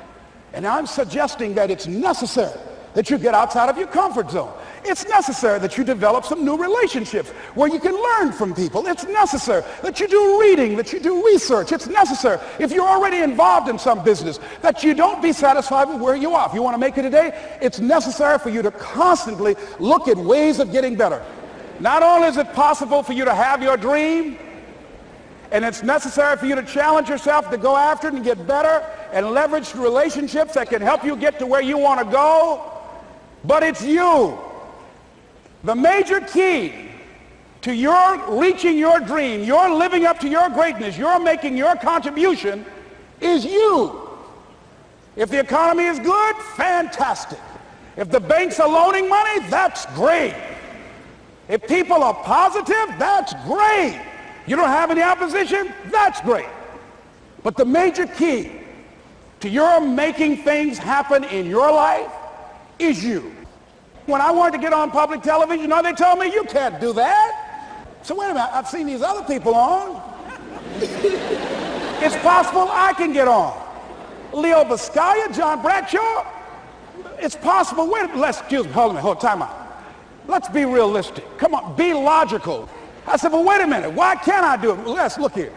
[0.53, 2.59] And I'm suggesting that it's necessary
[2.95, 4.53] that you get outside of your comfort zone.
[4.85, 8.87] It's necessary that you develop some new relationships where you can learn from people.
[8.87, 11.71] It's necessary that you do reading, that you do research.
[11.71, 16.01] It's necessary, if you're already involved in some business, that you don't be satisfied with
[16.01, 16.49] where you are.
[16.49, 20.17] If you want to make it today, it's necessary for you to constantly look at
[20.17, 21.23] ways of getting better.
[21.81, 24.39] Not only is it possible for you to have your dream,
[25.51, 28.85] and it's necessary for you to challenge yourself to go after it and get better
[29.13, 32.71] and leverage relationships that can help you get to where you want to go,
[33.45, 34.39] but it's you.
[35.65, 36.73] The major key
[37.63, 42.65] to your reaching your dream, your living up to your greatness, your making your contribution
[43.21, 44.09] is you.
[45.17, 47.41] If the economy is good, fantastic.
[47.97, 50.35] If the banks are loaning money, that's great.
[51.49, 54.01] If people are positive, that's great.
[54.47, 56.49] You don't have any opposition, that's great.
[57.43, 58.53] But the major key
[59.41, 62.11] to your making things happen in your life
[62.79, 63.35] is you.
[64.07, 66.81] When I wanted to get on public television, you know, they told me, you can't
[66.81, 67.99] do that.
[68.03, 70.03] So wait a minute, I've seen these other people on.
[70.81, 73.67] it's possible I can get on.
[74.33, 76.27] Leo Buscaglia, John Bradshaw,
[77.19, 77.91] it's possible.
[77.91, 79.68] Wait, let's, excuse me, hold on, hold time out.
[80.29, 81.25] Let's be realistic.
[81.39, 82.69] Come on, be logical.
[83.07, 83.91] I said, well, wait a minute.
[83.93, 84.87] Why can't I do it?
[84.87, 85.53] Let's look here.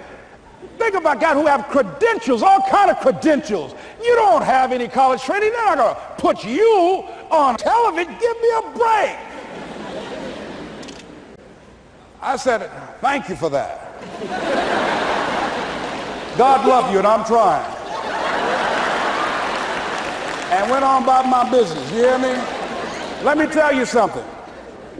[0.77, 3.75] Think about guys who have credentials, all kind of credentials.
[4.01, 5.51] You don't have any college training.
[5.51, 8.15] They're not going to put you on television.
[8.19, 9.17] Give me a break.
[12.21, 13.89] I said, thank you for that.
[16.37, 17.65] God love you, and I'm trying.
[20.53, 21.91] And went on about my business.
[21.91, 22.33] You hear me?
[23.23, 24.23] Let me tell you something.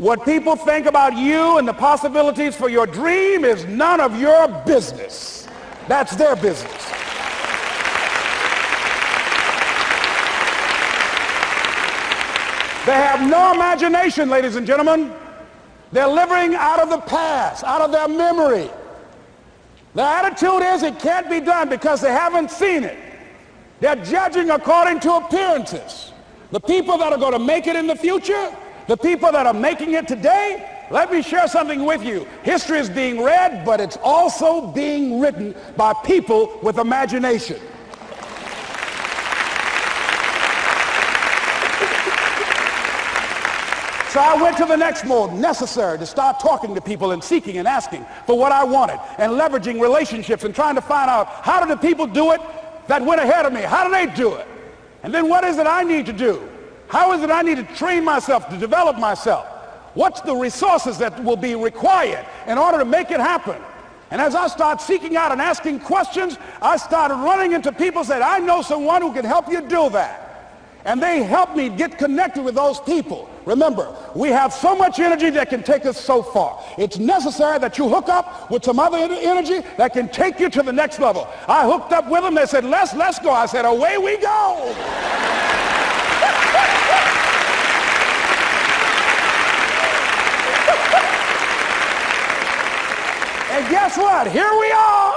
[0.01, 4.47] What people think about you and the possibilities for your dream is none of your
[4.65, 5.47] business.
[5.87, 6.85] That's their business.
[12.83, 15.13] They have no imagination, ladies and gentlemen.
[15.91, 18.71] They're living out of the past, out of their memory.
[19.93, 22.97] Their attitude is it can't be done because they haven't seen it.
[23.81, 26.11] They're judging according to appearances.
[26.49, 28.51] The people that are going to make it in the future,
[28.87, 32.27] the people that are making it today, let me share something with you.
[32.43, 37.59] History is being read, but it's also being written by people with imagination.
[44.11, 47.59] So I went to the next mode, necessary to start talking to people and seeking
[47.59, 51.61] and asking for what I wanted and leveraging relationships and trying to find out how
[51.61, 52.41] do the people do it
[52.89, 53.61] that went ahead of me?
[53.61, 54.45] How do they do it?
[55.03, 56.50] And then what is it I need to do?
[56.91, 59.45] How is it I need to train myself to develop myself?
[59.93, 63.55] What's the resources that will be required in order to make it happen?
[64.11, 68.21] And as I start seeking out and asking questions, I started running into people said,
[68.21, 70.27] I know someone who can help you do that.
[70.83, 73.29] And they helped me get connected with those people.
[73.45, 76.61] Remember, we have so much energy that can take us so far.
[76.77, 80.61] It's necessary that you hook up with some other energy that can take you to
[80.61, 81.25] the next level.
[81.47, 82.35] I hooked up with them.
[82.35, 83.31] They said, let's, let's go.
[83.31, 84.75] I said, away we go.
[93.51, 94.31] And guess what?
[94.31, 95.15] Here we are.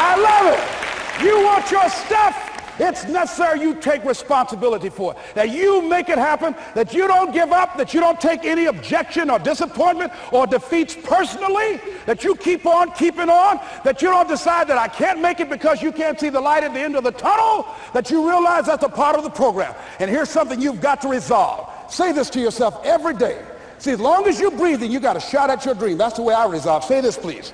[0.00, 1.22] I love it.
[1.22, 2.48] You want your stuff?
[2.78, 5.18] It's necessary you take responsibility for it.
[5.34, 8.64] That you make it happen, that you don't give up, that you don't take any
[8.64, 14.28] objection or disappointment or defeats personally, that you keep on keeping on, that you don't
[14.28, 16.96] decide that I can't make it because you can't see the light at the end
[16.96, 19.74] of the tunnel, that you realize that's a part of the program.
[19.98, 21.68] And here's something you've got to resolve.
[21.92, 23.44] Say this to yourself every day.
[23.82, 25.98] See, as long as you're breathing, you got a shot at your dream.
[25.98, 26.84] That's the way I resolve.
[26.84, 27.52] Say this, please.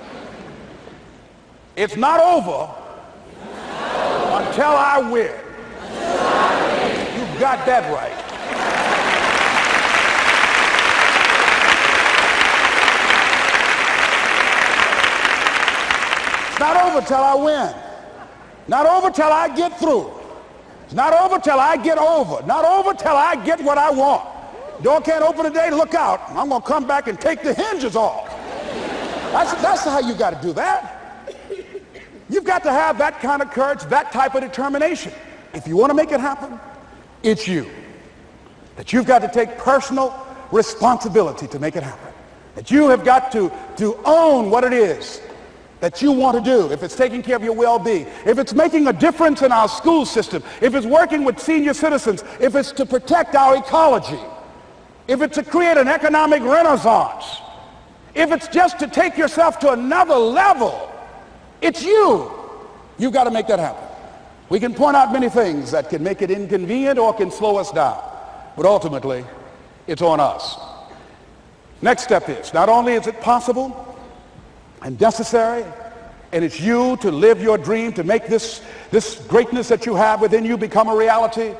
[1.75, 2.71] It's not over
[4.37, 5.31] until I win.
[7.17, 8.13] You got that right.
[16.51, 17.75] It's not over till I win.
[18.67, 20.11] Not over till I get through.
[20.85, 22.45] It's not over till I get over.
[22.45, 24.38] Not over till I get what I want.
[24.81, 26.21] Door can't open today, look out.
[26.29, 28.29] I'm going to come back and take the hinges off.
[29.31, 31.35] That's, that's how you got to do that.
[32.29, 35.11] You've got to have that kind of courage, that type of determination.
[35.53, 36.59] If you want to make it happen,
[37.23, 37.69] it's you.
[38.75, 40.13] That you've got to take personal
[40.51, 42.13] responsibility to make it happen.
[42.55, 45.21] That you have got to, to own what it is
[45.79, 48.87] that you want to do, if it's taking care of your well-being, if it's making
[48.87, 52.85] a difference in our school system, if it's working with senior citizens, if it's to
[52.85, 54.19] protect our ecology,
[55.09, 57.41] if it's to create an economic renaissance,
[58.13, 60.87] if it's just to take yourself to another level,
[61.61, 62.31] it's you.
[62.99, 63.83] You've got to make that happen.
[64.49, 67.71] We can point out many things that can make it inconvenient or can slow us
[67.71, 67.99] down.
[68.55, 69.25] But ultimately,
[69.87, 70.59] it's on us.
[71.81, 73.97] Next step is, not only is it possible
[74.83, 75.65] and necessary,
[76.31, 80.21] and it's you to live your dream, to make this, this greatness that you have
[80.21, 81.55] within you become a reality,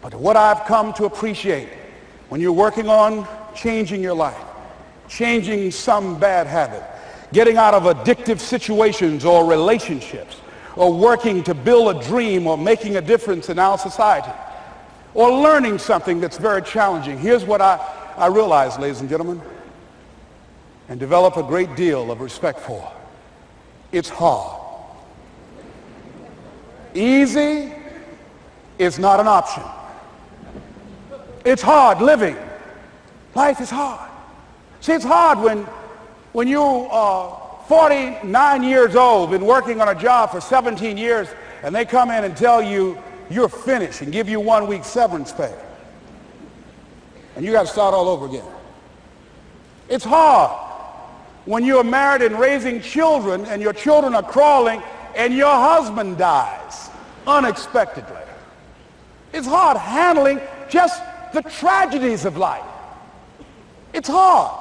[0.00, 1.68] but what I've come to appreciate
[2.32, 4.42] when you're working on changing your life,
[5.06, 6.82] changing some bad habit,
[7.30, 10.40] getting out of addictive situations or relationships,
[10.74, 14.32] or working to build a dream or making a difference in our society,
[15.12, 17.18] or learning something that's very challenging.
[17.18, 17.76] Here's what I,
[18.16, 19.42] I realize, ladies and gentlemen,
[20.88, 22.90] and develop a great deal of respect for.
[23.92, 24.58] It's hard.
[26.94, 27.74] Easy
[28.78, 29.64] is not an option.
[31.44, 32.36] It's hard living.
[33.34, 34.10] Life is hard.
[34.80, 35.64] See, it's hard when,
[36.32, 41.28] when you are 49 years old, been working on a job for 17 years,
[41.62, 42.98] and they come in and tell you
[43.30, 45.54] you're finished and give you one week severance pay.
[47.36, 48.44] And you got to start all over again.
[49.88, 50.50] It's hard
[51.44, 54.82] when you're married and raising children and your children are crawling
[55.16, 56.90] and your husband dies
[57.26, 58.16] unexpectedly.
[59.32, 61.02] It's hard handling just
[61.32, 62.64] the tragedies of life.
[63.92, 64.58] It's hard.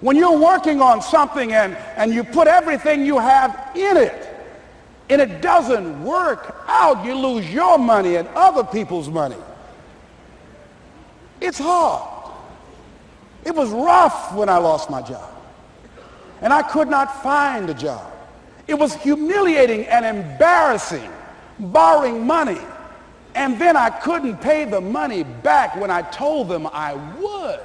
[0.00, 4.28] When you're working on something and, and you put everything you have in it,
[5.10, 9.36] and it doesn't work out, you lose your money and other people's money.
[11.40, 12.32] It's hard.
[13.44, 15.30] It was rough when I lost my job.
[16.42, 18.12] And I could not find a job.
[18.66, 21.10] It was humiliating and embarrassing,
[21.58, 22.60] borrowing money
[23.38, 27.60] and then I couldn't pay the money back when I told them I would.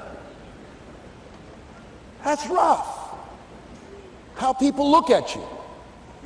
[2.23, 3.17] That's rough.
[4.35, 5.43] How people look at you,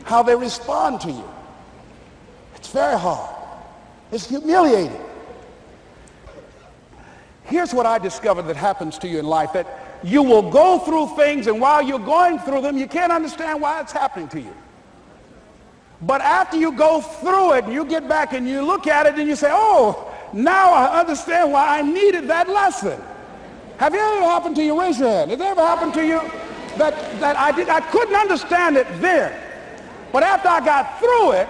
[0.03, 1.23] how they respond to you.
[2.57, 3.33] It's very hard.
[4.11, 4.99] It's humiliating.
[7.43, 11.15] Here's what I discovered that happens to you in life, that you will go through
[11.15, 14.53] things and while you're going through them, you can't understand why it's happening to you.
[16.01, 19.27] But after you go through it you get back and you look at it and
[19.27, 23.01] you say, oh, now I understand why I needed that lesson.
[23.77, 24.79] Have you ever happened to you?
[24.79, 25.31] Raise your hand.
[25.31, 26.19] Has it ever happened to you
[26.77, 29.33] that, that I, did, I couldn't understand it then?
[30.11, 31.49] But after I got through it,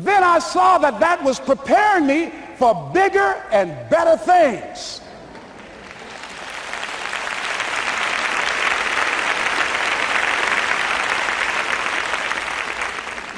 [0.00, 5.00] then I saw that that was preparing me for bigger and better things.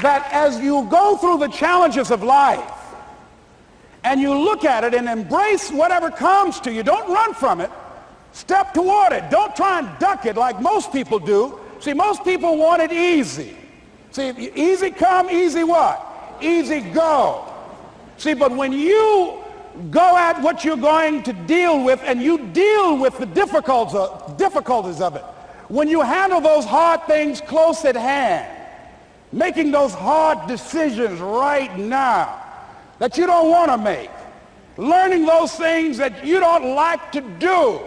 [0.03, 2.73] That as you go through the challenges of life
[4.05, 7.71] and you look at it and embrace whatever comes to you, don't run from it.
[8.33, 9.31] Step toward it.
[9.31, 11.59] Don't try and duck it like most people do.
[11.81, 13.57] See, most people want it easy.
[14.11, 16.07] See, easy come, easy what?
[16.41, 17.53] Easy go.
[18.19, 19.43] See, but when you
[19.91, 25.17] go at what you're going to deal with and you deal with the difficulties of
[25.17, 25.25] it,
[25.69, 28.56] when you handle those hard things close at hand,
[29.37, 32.43] making those hard decisions right now
[32.99, 34.11] that you don't want to make,
[34.79, 37.81] learning those things that you don't like to do.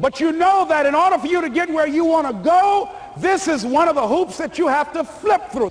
[0.00, 2.90] But you know that in order for you to get where you want to go,
[3.18, 5.70] this is one of the hoops that you have to flip through.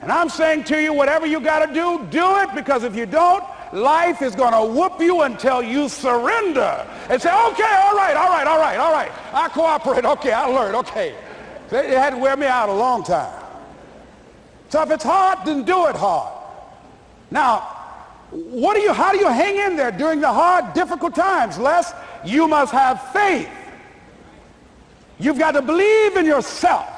[0.00, 3.06] And I'm saying to you, whatever you got to do, do it because if you
[3.06, 3.42] don't,
[3.72, 8.28] life is going to whoop you until you surrender and say, okay, all right, all
[8.28, 9.10] right, all right, all right.
[9.32, 10.04] I cooperate.
[10.04, 10.76] Okay, I learned.
[10.76, 11.16] Okay.
[11.72, 13.45] It had to wear me out a long time.
[14.68, 16.32] So if it's hard, then do it hard.
[17.30, 17.60] Now,
[18.30, 21.58] what do you, how do you hang in there during the hard, difficult times?
[21.58, 21.92] Les,
[22.24, 23.48] you must have faith.
[25.18, 26.88] You've got to believe in yourself.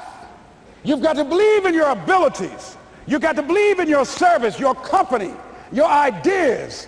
[0.83, 2.77] You've got to believe in your abilities.
[3.05, 5.33] You've got to believe in your service, your company,
[5.71, 6.87] your ideas,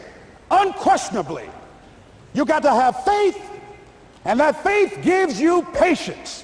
[0.50, 1.50] unquestionably.
[2.34, 3.42] You've got to have faith,
[4.26, 6.44] and that faith gives you patience.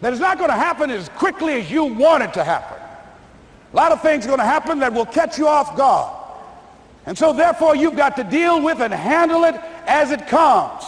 [0.00, 2.83] That it's not going to happen as quickly as you want it to happen.
[3.74, 6.14] A lot of things are going to happen that will catch you off guard.
[7.06, 9.56] And so therefore you've got to deal with and handle it
[9.86, 10.84] as it comes.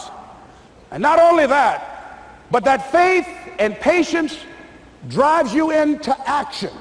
[0.89, 3.27] And not only that, but that faith
[3.59, 4.37] and patience
[5.09, 6.71] drives you into action.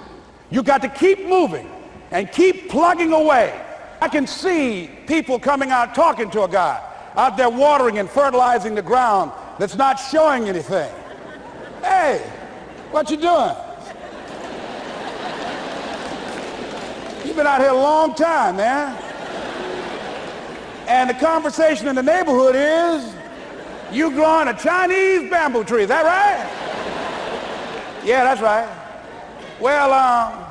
[0.48, 1.68] You've got to keep moving
[2.12, 3.60] and keep plugging away.
[4.00, 6.80] I can see people coming out talking to a guy
[7.16, 10.92] out there watering and fertilizing the ground that's not showing anything.
[11.82, 12.18] Hey,
[12.92, 13.56] what you doing?
[17.36, 18.96] Been out here a long time, man.
[20.88, 23.14] And the conversation in the neighborhood is,
[23.92, 26.42] you growing a Chinese bamboo tree, is that right?
[28.04, 28.68] Yeah, that's right.
[29.60, 30.44] Well, um,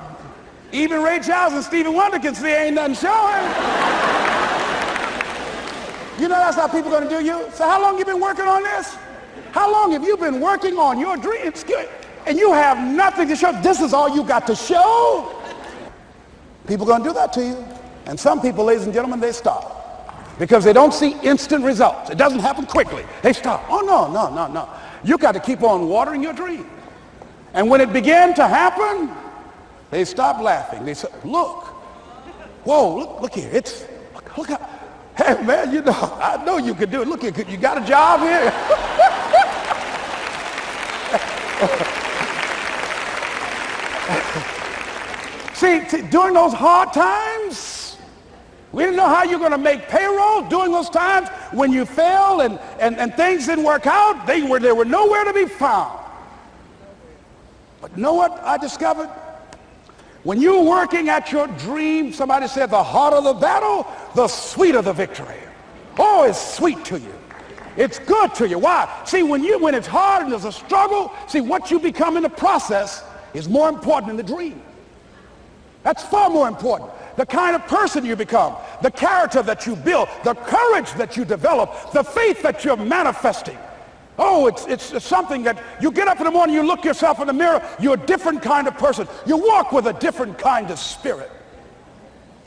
[0.71, 3.43] Even Ray Charles and Stevie Wonder can see ain't nothing showing.
[6.19, 7.49] you know that's how people to do you?
[7.53, 8.95] So how long you been working on this?
[9.51, 11.63] How long have you been working on your dreams?
[12.27, 13.51] And you have nothing to show.
[13.61, 15.34] This is all you got to show.
[16.67, 17.65] People going to do that to you.
[18.05, 19.75] And some people, ladies and gentlemen, they stop
[20.37, 22.09] because they don't see instant results.
[22.09, 23.05] It doesn't happen quickly.
[23.21, 23.63] They stop.
[23.69, 24.69] Oh, no, no, no, no.
[25.03, 26.69] You got to keep on watering your dream.
[27.53, 29.11] And when it began to happen,
[29.91, 30.83] they stopped laughing.
[30.85, 31.65] They said, look,
[32.65, 33.49] whoa, look, look here.
[33.51, 34.69] It's, look, look how,
[35.17, 37.07] hey, man, you know, I know you can do it.
[37.07, 38.51] Look here, you got a job here?
[45.55, 47.97] see, see, during those hard times,
[48.71, 52.41] we didn't know how you're going to make payroll during those times when you failed
[52.41, 54.27] and, and, and things didn't work out.
[54.27, 55.97] They were, they were nowhere to be found.
[57.79, 59.09] But you know what I discovered?
[60.23, 64.91] When you're working at your dream, somebody said the harder the battle, the sweeter the
[64.91, 65.39] victory.
[65.97, 67.13] Oh, it's sweet to you.
[67.77, 68.57] It's good to you.
[68.57, 69.03] Why?
[69.05, 72.23] See, when you when it's hard and there's a struggle, see what you become in
[72.23, 73.03] the process
[73.33, 74.61] is more important than the dream.
[75.85, 76.89] That's far more important.
[77.15, 81.23] The kind of person you become, the character that you build, the courage that you
[81.23, 83.57] develop, the faith that you're manifesting.
[84.17, 87.27] Oh, it's, it's, something that you get up in the morning, you look yourself in
[87.27, 89.07] the mirror, you're a different kind of person.
[89.27, 91.29] You walk with a different kind of spirit.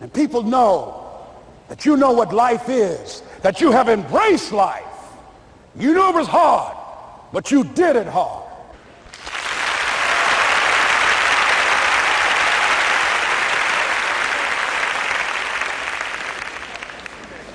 [0.01, 1.24] And people know
[1.68, 4.82] that you know what life is, that you have embraced life.
[5.76, 6.76] You knew it was hard,
[7.32, 8.47] but you did it hard.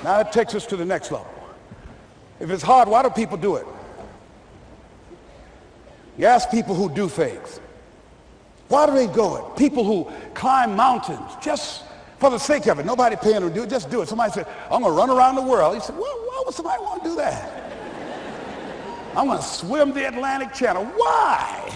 [0.04, 1.26] Now it takes us to the next level.
[2.38, 3.66] If it's hard, why do people do it?
[6.18, 7.58] You ask people who do things.
[8.68, 9.56] Why do they go it?
[9.56, 11.84] People who climb mountains just
[12.18, 12.84] for the sake of it.
[12.84, 13.70] Nobody paying them to do it.
[13.70, 14.08] Just do it.
[14.08, 15.74] Somebody said, I'm going to run around the world.
[15.74, 17.72] He said, well, why would somebody want to do that?
[19.16, 20.84] I'm going to swim the Atlantic Channel.
[20.84, 21.74] Why?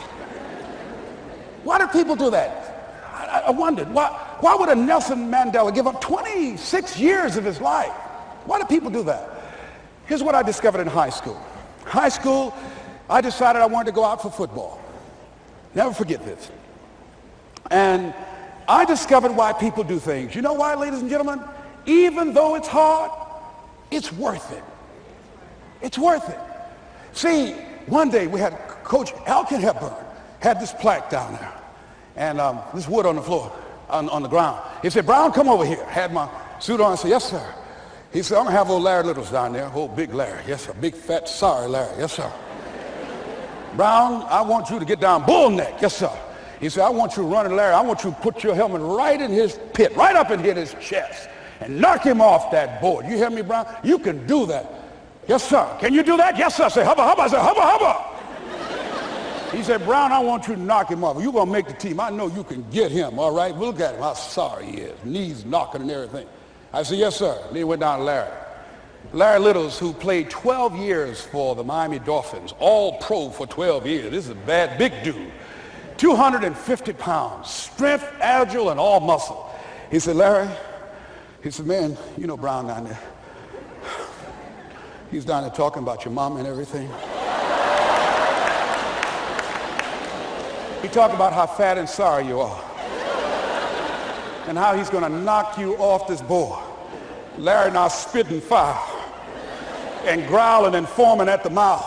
[1.64, 3.00] Why do people do that?
[3.14, 3.90] I, I wondered.
[3.90, 4.08] Why,
[4.40, 7.94] why would a Nelson Mandela give up 26 years of his life?
[8.48, 9.28] Why do people do that?
[10.06, 11.38] Here's what I discovered in high school.
[11.84, 12.54] High school,
[13.10, 14.80] I decided I wanted to go out for football.
[15.74, 16.50] Never forget this.
[17.70, 18.14] And
[18.66, 20.34] I discovered why people do things.
[20.34, 21.42] You know why, ladies and gentlemen?
[21.84, 23.10] Even though it's hard,
[23.90, 24.64] it's worth it.
[25.82, 26.38] It's worth it.
[27.12, 27.52] See,
[27.86, 29.92] one day we had Coach Elkin Hepburn
[30.40, 31.52] had this plaque down there
[32.16, 33.52] and um, this wood on the floor,
[33.90, 34.58] on, on the ground.
[34.80, 35.84] He said, Brown, come over here.
[35.84, 36.30] Had my
[36.60, 36.92] suit on.
[36.92, 37.54] I said, yes, sir.
[38.12, 40.42] He said, I'm going to have old Larry Littles down there, old big Larry.
[40.46, 40.74] Yes, sir.
[40.80, 41.94] Big, fat, sorry Larry.
[41.98, 42.32] Yes, sir.
[43.76, 45.74] Brown, I want you to get down bull neck.
[45.80, 46.10] Yes, sir.
[46.58, 47.74] He said, I want you running Larry.
[47.74, 50.74] I want you to put your helmet right in his pit, right up in his
[50.80, 51.28] chest,
[51.60, 53.06] and knock him off that board.
[53.06, 53.66] You hear me, Brown?
[53.84, 54.72] You can do that.
[55.28, 55.68] Yes, sir.
[55.78, 56.38] Can you do that?
[56.38, 56.68] Yes, sir.
[56.70, 57.22] Say, hubba, hubba.
[57.22, 59.56] I say, hubba, hubba.
[59.56, 61.22] He said, Brown, I want you to knock him off.
[61.22, 62.00] You're going to make the team.
[62.00, 63.54] I know you can get him, all right?
[63.54, 65.04] At him, how sorry he is.
[65.04, 66.26] Knees knocking and everything.
[66.72, 67.38] I said, yes, sir.
[67.46, 68.30] Then he went down to Larry.
[69.12, 74.10] Larry Littles, who played 12 years for the Miami Dolphins, all pro for 12 years.
[74.10, 75.32] This is a bad, big dude.
[75.96, 79.50] 250 pounds, strength, agile, and all muscle.
[79.90, 80.48] He said, Larry,
[81.42, 83.00] he said, man, you know Brown down there.
[85.10, 86.88] He's down there talking about your mom and everything.
[90.82, 92.67] He talked about how fat and sorry you are
[94.48, 96.58] and how he's going to knock you off this board.
[97.36, 98.80] Larry now spitting fire
[100.04, 101.84] and growling and foaming at the mouth.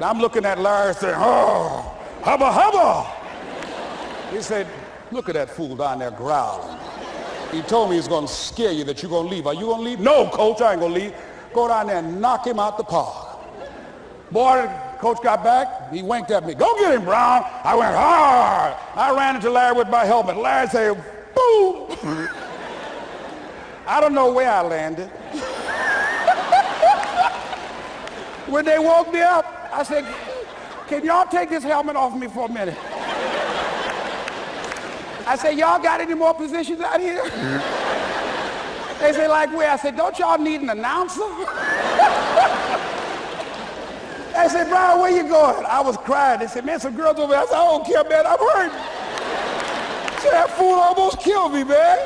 [0.00, 4.34] Now I'm looking at Larry saying, oh, hubba hubba.
[4.34, 4.66] He said,
[5.10, 6.78] look at that fool down there growling.
[7.52, 9.46] He told me he's going to scare you that you're going to leave.
[9.46, 10.00] Are you going to leave?
[10.00, 11.14] No, coach, I ain't going to leave.
[11.52, 13.38] Go down there and knock him out the park.
[14.30, 14.70] Boy,
[15.00, 15.92] coach got back.
[15.92, 16.54] He winked at me.
[16.54, 17.44] Go get him, Brown.
[17.64, 18.76] I went hard.
[18.94, 20.36] I ran into Larry with my helmet.
[20.36, 21.89] Larry said, boom.
[22.02, 25.08] I don't know where I landed.
[28.46, 30.06] when they woke me up, I said,
[30.88, 32.78] can y'all take this helmet off me for a minute?
[35.26, 37.22] I said, y'all got any more positions out here?
[38.98, 39.70] they said, like where?
[39.70, 41.20] I said, don't y'all need an announcer?
[44.34, 45.66] I said, Brian, where you going?
[45.66, 46.40] I was crying.
[46.40, 47.42] They said, man, some girls over there.
[47.42, 48.26] I said, I don't care, man.
[48.26, 48.89] I'm hurt.
[50.20, 51.98] Said, that fool almost killed me, man.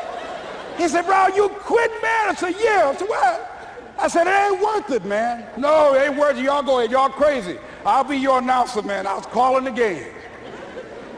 [0.79, 2.31] He said, Brown, you quit, man.
[2.31, 2.93] I said, yeah.
[2.93, 3.51] I said, what?
[3.99, 5.47] I said, it ain't worth it, man.
[5.57, 6.43] No, it ain't worth it.
[6.43, 6.91] Y'all go ahead.
[6.91, 7.59] Y'all crazy.
[7.85, 9.07] I'll be your announcer, man.
[9.07, 10.13] I was calling the game.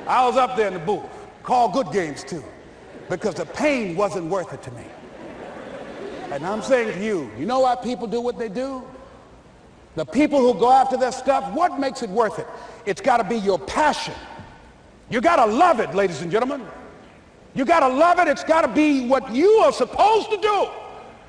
[0.06, 1.04] I was up there in the booth.
[1.42, 2.44] Call good games, too.
[3.08, 4.84] because the pain wasn't worth it to me.
[6.30, 8.82] And I'm saying to you, you know why people do what they do?
[9.94, 12.46] The people who go after their stuff, what makes it worth it?
[12.84, 14.14] It's got to be your passion.
[15.08, 16.66] You got to love it, ladies and gentlemen.
[17.56, 18.28] You got to love it.
[18.28, 20.68] It's got to be what you are supposed to do.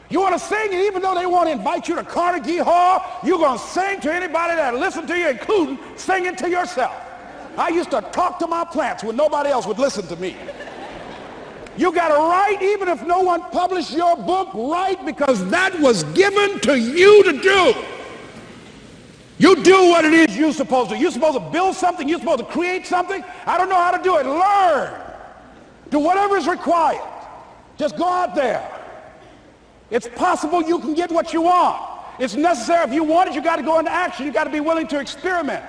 [0.09, 3.01] You want to sing, and even though they want to invite you to Carnegie Hall,
[3.23, 6.95] you're going to sing to anybody that listen to you, including singing to yourself.
[7.57, 10.35] I used to talk to my plants when nobody else would listen to me.
[11.77, 16.03] You got to write even if no one published your book, write because that was
[16.05, 17.73] given to you to do.
[19.39, 20.97] You do what it is you're supposed to.
[20.97, 22.09] You're supposed to build something.
[22.09, 23.23] You're supposed to create something.
[23.45, 24.25] I don't know how to do it.
[24.25, 25.06] Learn.
[25.89, 27.01] Do whatever is required.
[27.77, 28.67] Just go out there.
[29.89, 31.81] It's possible you can get what you want.
[32.19, 32.85] It's necessary.
[32.85, 34.25] If you want it, you got to go into action.
[34.25, 35.63] You got to be willing to experiment.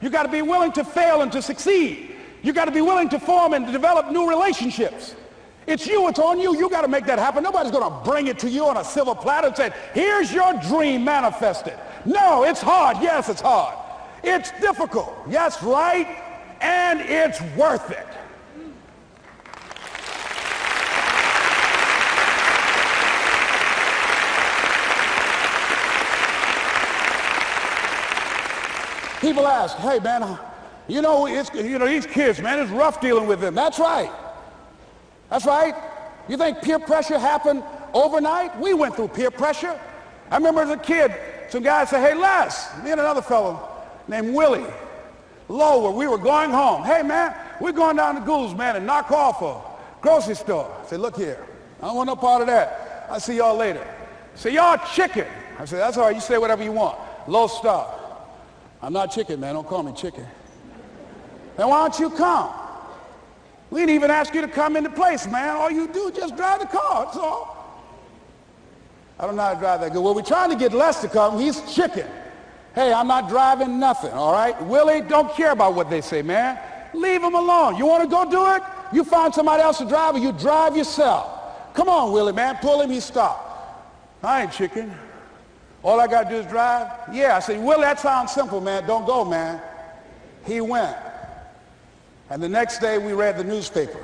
[0.00, 2.14] You got to be willing to fail and to succeed.
[2.42, 5.14] You got to be willing to form and to develop new relationships.
[5.66, 6.56] It's you, it's on you.
[6.58, 7.42] You got to make that happen.
[7.42, 10.52] Nobody's going to bring it to you on a silver platter and say, here's your
[10.68, 11.74] dream manifested.
[12.04, 12.98] No, it's hard.
[13.00, 13.78] Yes, it's hard.
[14.22, 15.16] It's difficult.
[15.26, 16.06] Yes, right.
[16.60, 18.06] And it's worth it.
[29.24, 30.36] People ask, hey man, uh,
[30.86, 33.54] you know, it's, you know, these kids, man, it's rough dealing with them.
[33.54, 34.12] That's right.
[35.30, 35.74] That's right.
[36.28, 37.62] You think peer pressure happened
[37.94, 38.60] overnight?
[38.60, 39.80] We went through peer pressure.
[40.30, 41.14] I remember as a kid,
[41.48, 43.66] some guys said, hey, Les, me and another fellow
[44.08, 44.66] named Willie
[45.48, 46.84] Lower, we were going home.
[46.84, 49.58] Hey, man, we're going down to Gould's, man, and knock off a
[50.02, 50.70] grocery store.
[50.82, 51.42] I said, look here,
[51.80, 53.06] I don't want no part of that.
[53.08, 53.86] I'll see y'all later.
[54.34, 55.26] Say, y'all chicken.
[55.58, 56.98] I said, that's all right, you say whatever you want.
[57.26, 58.03] Low star.
[58.84, 60.26] I'm not chicken, man, don't call me chicken.
[61.56, 62.52] Then why don't you come?
[63.70, 65.56] We didn't even ask you to come into place, man.
[65.56, 67.54] All you do is just drive the car, that's all.
[69.18, 70.02] I don't know how to drive that good.
[70.02, 71.40] Well, we're trying to get Les to come.
[71.40, 72.06] He's chicken.
[72.74, 74.60] Hey, I'm not driving nothing, all right?
[74.64, 76.58] Willie, don't care about what they say, man.
[76.92, 77.76] Leave him alone.
[77.76, 78.62] You want to go do it?
[78.92, 81.72] You find somebody else to drive or you drive yourself.
[81.72, 82.56] Come on, Willie, man.
[82.56, 84.18] Pull him, he stop.
[84.22, 84.94] I ain't chicken.
[85.84, 86.90] All I got to do is drive?
[87.12, 87.36] Yeah.
[87.36, 88.86] I said, Willie, that sounds simple, man.
[88.86, 89.60] Don't go, man.
[90.46, 90.96] He went.
[92.30, 94.02] And the next day we read the newspaper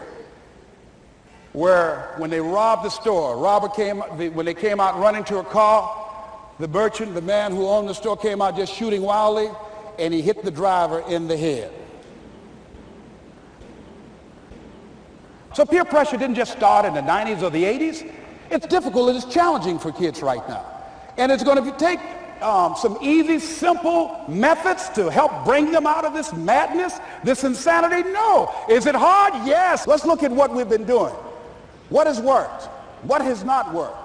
[1.52, 5.44] where when they robbed the store, robber came, when they came out running to a
[5.44, 5.96] car,
[6.58, 9.48] the merchant, the man who owned the store came out just shooting wildly
[9.98, 11.72] and he hit the driver in the head.
[15.54, 18.12] So peer pressure didn't just start in the 90s or the 80s.
[18.50, 20.79] It's difficult and it's challenging for kids right now.
[21.20, 22.00] And it's going to take
[22.40, 28.08] um, some easy, simple methods to help bring them out of this madness, this insanity?
[28.08, 28.50] No.
[28.70, 29.34] Is it hard?
[29.46, 29.86] Yes.
[29.86, 31.12] Let's look at what we've been doing.
[31.90, 32.64] What has worked?
[33.02, 33.98] What has not worked?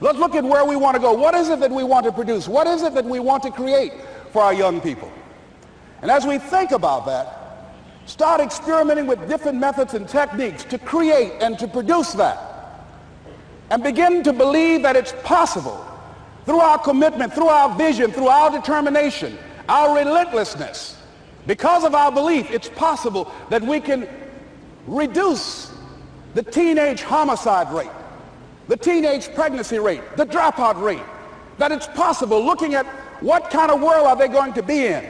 [0.00, 1.14] Let's look at where we want to go.
[1.14, 2.46] What is it that we want to produce?
[2.46, 3.94] What is it that we want to create
[4.30, 5.10] for our young people?
[6.02, 7.72] And as we think about that,
[8.04, 12.38] start experimenting with different methods and techniques to create and to produce that.
[13.70, 15.87] And begin to believe that it's possible
[16.48, 19.36] through our commitment, through our vision, through our determination,
[19.68, 20.96] our relentlessness,
[21.46, 24.08] because of our belief, it's possible that we can
[24.86, 25.70] reduce
[26.32, 27.90] the teenage homicide rate,
[28.66, 31.02] the teenage pregnancy rate, the dropout rate,
[31.58, 32.86] that it's possible looking at
[33.20, 35.04] what kind of world are they going to be in.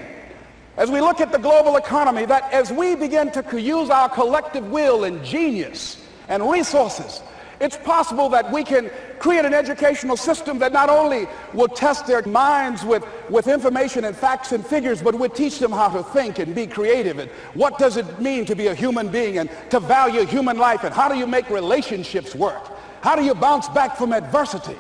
[0.77, 4.69] As we look at the global economy, that as we begin to use our collective
[4.73, 7.23] will and genius and resources
[7.61, 12.23] it's possible that we can create an educational system that not only will test their
[12.23, 16.39] minds with, with information and facts and figures, but will teach them how to think
[16.39, 19.81] and be creative and what does it mean to be a human being and to
[19.81, 22.63] value human life and how do you make relationships work?
[23.03, 24.77] How do you bounce back from adversity?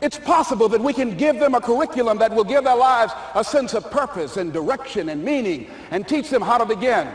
[0.00, 3.42] It's possible that we can give them a curriculum that will give their lives a
[3.42, 7.08] sense of purpose and direction and meaning and teach them how to begin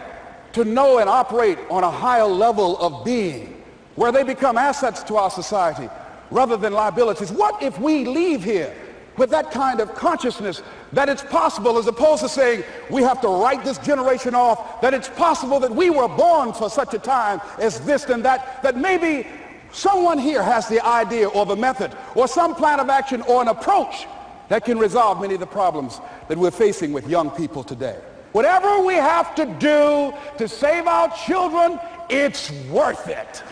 [0.53, 3.60] to know and operate on a higher level of being
[3.95, 5.89] where they become assets to our society
[6.29, 7.31] rather than liabilities.
[7.31, 8.73] What if we leave here
[9.17, 10.61] with that kind of consciousness
[10.93, 14.93] that it's possible as opposed to saying we have to write this generation off, that
[14.93, 18.77] it's possible that we were born for such a time as this and that, that
[18.77, 19.27] maybe
[19.71, 23.49] someone here has the idea or the method or some plan of action or an
[23.49, 24.07] approach
[24.49, 27.97] that can resolve many of the problems that we're facing with young people today.
[28.31, 31.79] Whatever we have to do to save our children,
[32.09, 33.43] it's worth it.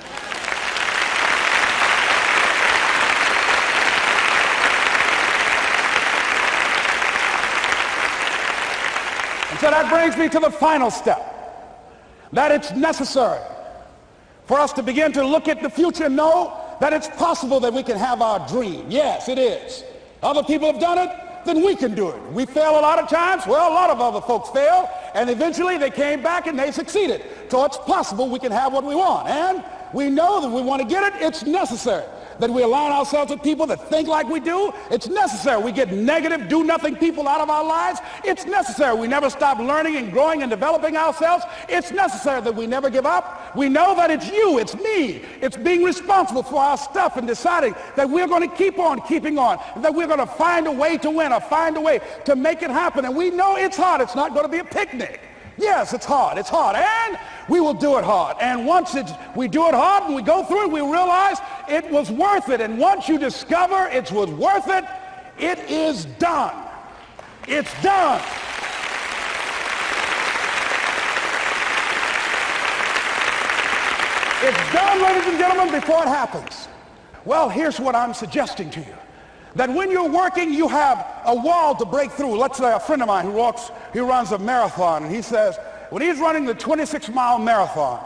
[9.60, 11.22] So that brings me to the final step,
[12.32, 13.41] that it's necessary
[14.45, 17.74] for us to begin to look at the future and know that it's possible that
[17.74, 18.86] we can have our dream.
[18.89, 19.84] Yes, it is.
[20.24, 21.10] Other people have done it,
[21.45, 22.22] then we can do it.
[22.32, 23.45] We fail a lot of times.
[23.45, 27.22] Well, a lot of other folks fail, and eventually they came back and they succeeded.
[27.49, 29.28] So it's possible we can have what we want.
[29.28, 31.22] And we know that we want to get it.
[31.22, 32.05] It's necessary
[32.40, 34.72] that we align ourselves with people that think like we do.
[34.92, 35.62] It's necessary.
[35.62, 38.00] We get negative, do-nothing people out of our lives.
[38.24, 38.98] It's necessary.
[38.98, 41.46] We never stop learning and growing and developing ourselves.
[41.68, 43.56] It's necessary that we never give up.
[43.56, 45.22] We know that it's you, it's me.
[45.42, 49.38] It's being responsible for our stuff and deciding that we're going to keep on keeping
[49.38, 52.36] on, that we're going to find a way to win or find a way to
[52.36, 53.06] make it happen.
[53.06, 54.02] And we know it's hard.
[54.02, 55.22] It's not going to be a picnic.
[55.60, 56.38] Yes, it's hard.
[56.38, 56.76] It's hard.
[56.78, 58.38] And we will do it hard.
[58.39, 61.38] And once it's, we do it hard and we go through it, we realize
[61.68, 62.62] it was worth it.
[62.62, 64.86] And once you discover it was worth it,
[65.38, 66.55] it is done.
[67.47, 68.22] It's done.
[74.41, 76.70] It's done, ladies and gentlemen, before it happens.
[77.26, 78.95] Well, here's what I'm suggesting to you.
[79.56, 82.38] That when you're working, you have a wall to break through.
[82.38, 85.58] Let's say a friend of mine who walks, he runs a marathon, and he says,
[85.89, 88.06] when he's running the 26-mile marathon,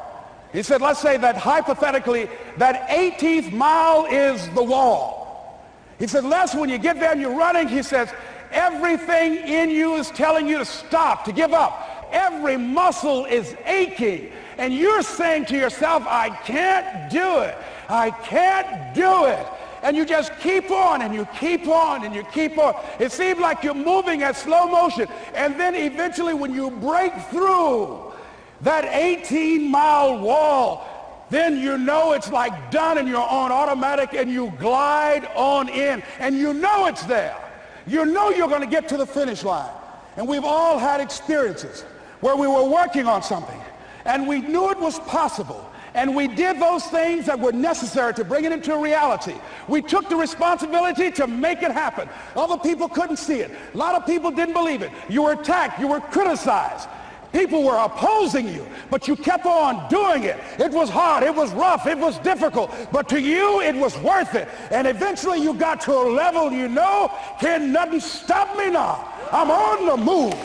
[0.53, 5.59] he said, let's say that hypothetically, that 18th mile is the wall.
[5.99, 8.13] He said, Les, when you get there and you're running, he says,
[8.51, 12.07] everything in you is telling you to stop, to give up.
[12.11, 14.31] Every muscle is aching.
[14.57, 17.57] And you're saying to yourself, I can't do it.
[17.89, 19.45] I can't do it
[19.83, 22.73] and you just keep on and you keep on and you keep on.
[22.99, 25.07] It seems like you're moving at slow motion.
[25.35, 28.13] And then eventually when you break through
[28.61, 34.31] that 18 mile wall, then you know it's like done and you're on automatic and
[34.31, 37.37] you glide on in and you know it's there.
[37.85, 39.71] You know you're going to get to the finish line.
[40.15, 41.81] And we've all had experiences
[42.21, 43.59] where we were working on something
[44.05, 48.23] and we knew it was possible and we did those things that were necessary to
[48.23, 49.35] bring it into reality.
[49.67, 52.09] We took the responsibility to make it happen.
[52.35, 53.51] Other people couldn't see it.
[53.73, 54.91] A lot of people didn't believe it.
[55.09, 55.79] You were attacked.
[55.79, 56.87] You were criticized.
[57.31, 60.39] People were opposing you, but you kept on doing it.
[60.59, 61.23] It was hard.
[61.23, 61.87] It was rough.
[61.87, 62.71] It was difficult.
[62.91, 64.47] But to you, it was worth it.
[64.69, 69.11] And eventually you got to a level you know, can nothing stop me now.
[69.31, 70.35] I'm on the move.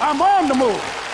[0.00, 1.07] I'm on the move.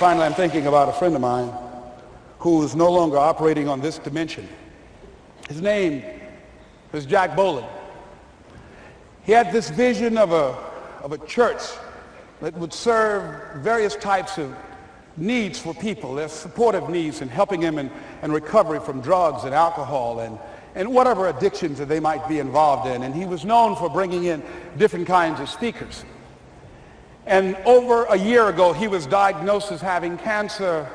[0.00, 1.52] Finally, I'm thinking about a friend of mine
[2.38, 4.48] who is no longer operating on this dimension.
[5.46, 6.02] His name
[6.90, 7.66] was Jack Boland.
[9.24, 10.56] He had this vision of a,
[11.02, 11.60] of a church
[12.40, 14.56] that would serve various types of
[15.18, 17.90] needs for people, their supportive needs and helping them in,
[18.22, 20.38] in recovery from drugs and alcohol and,
[20.76, 23.02] and whatever addictions that they might be involved in.
[23.02, 24.42] And he was known for bringing in
[24.78, 26.06] different kinds of speakers.
[27.30, 30.90] And over a year ago, he was diagnosed as having cancer.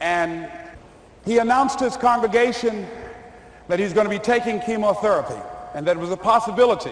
[0.00, 0.50] And
[1.24, 2.84] he announced to his congregation
[3.68, 5.40] that he's going to be taking chemotherapy
[5.72, 6.90] and that it was a possibility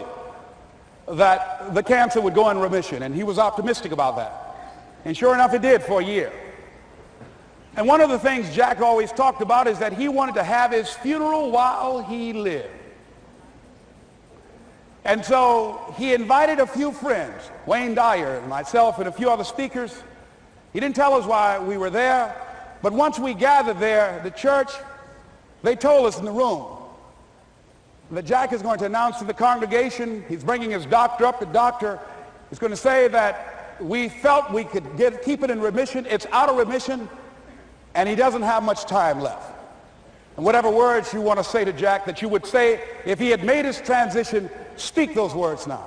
[1.09, 3.03] that the cancer would go in remission.
[3.03, 4.33] And he was optimistic about that.
[5.05, 6.33] And sure enough, it did for a year.
[7.77, 10.71] And one of the things Jack always talked about is that he wanted to have
[10.71, 12.69] his funeral while he lived.
[15.05, 19.45] And so he invited a few friends, Wayne Dyer and myself and a few other
[19.45, 20.03] speakers.
[20.73, 22.35] He didn't tell us why we were there,
[22.83, 24.71] but once we gathered there, the church,
[25.63, 26.67] they told us in the room
[28.13, 31.47] that Jack is going to announce to the congregation, he's bringing his doctor up, the
[31.47, 31.99] doctor
[32.51, 36.27] is going to say that we felt we could get, keep it in remission, it's
[36.31, 37.09] out of remission,
[37.95, 39.52] and he doesn't have much time left.
[40.37, 43.31] And whatever words you want to say to Jack that you would say if he
[43.31, 45.85] had made his transition Speak those words now.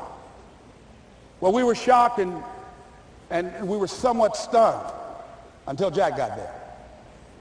[1.42, 2.42] Well, we were shocked and,
[3.30, 4.92] and we were somewhat stunned
[5.68, 6.54] until Jack got there.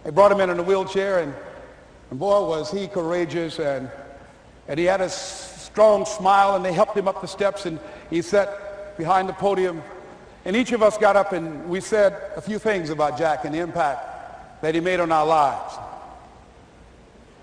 [0.03, 1.35] They brought him in in a wheelchair, and,
[2.11, 3.91] and boy, was he courageous, and,
[4.69, 7.79] and he had a strong smile, and they helped him up the steps, and
[8.11, 9.83] he sat behind the podium.
[10.45, 13.55] And each of us got up and we said a few things about Jack and
[13.55, 15.75] the impact that he made on our lives.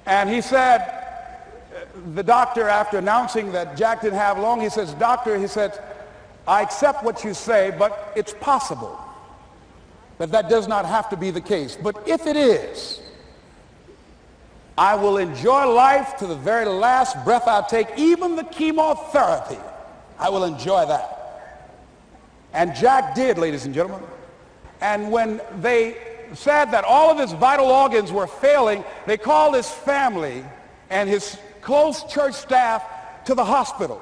[0.05, 1.85] And he said, uh,
[2.15, 5.79] the doctor, after announcing that Jack didn't have long, he says, doctor, he said,
[6.47, 8.99] I accept what you say, but it's possible
[10.17, 11.77] that that does not have to be the case.
[11.81, 13.01] But if it is,
[14.77, 19.57] I will enjoy life to the very last breath I take, even the chemotherapy.
[20.17, 21.17] I will enjoy that.
[22.53, 24.01] And Jack did, ladies and gentlemen.
[24.81, 25.97] And when they
[26.33, 30.43] said that all of his vital organs were failing, they called his family
[30.89, 32.83] and his close church staff
[33.25, 34.01] to the hospital.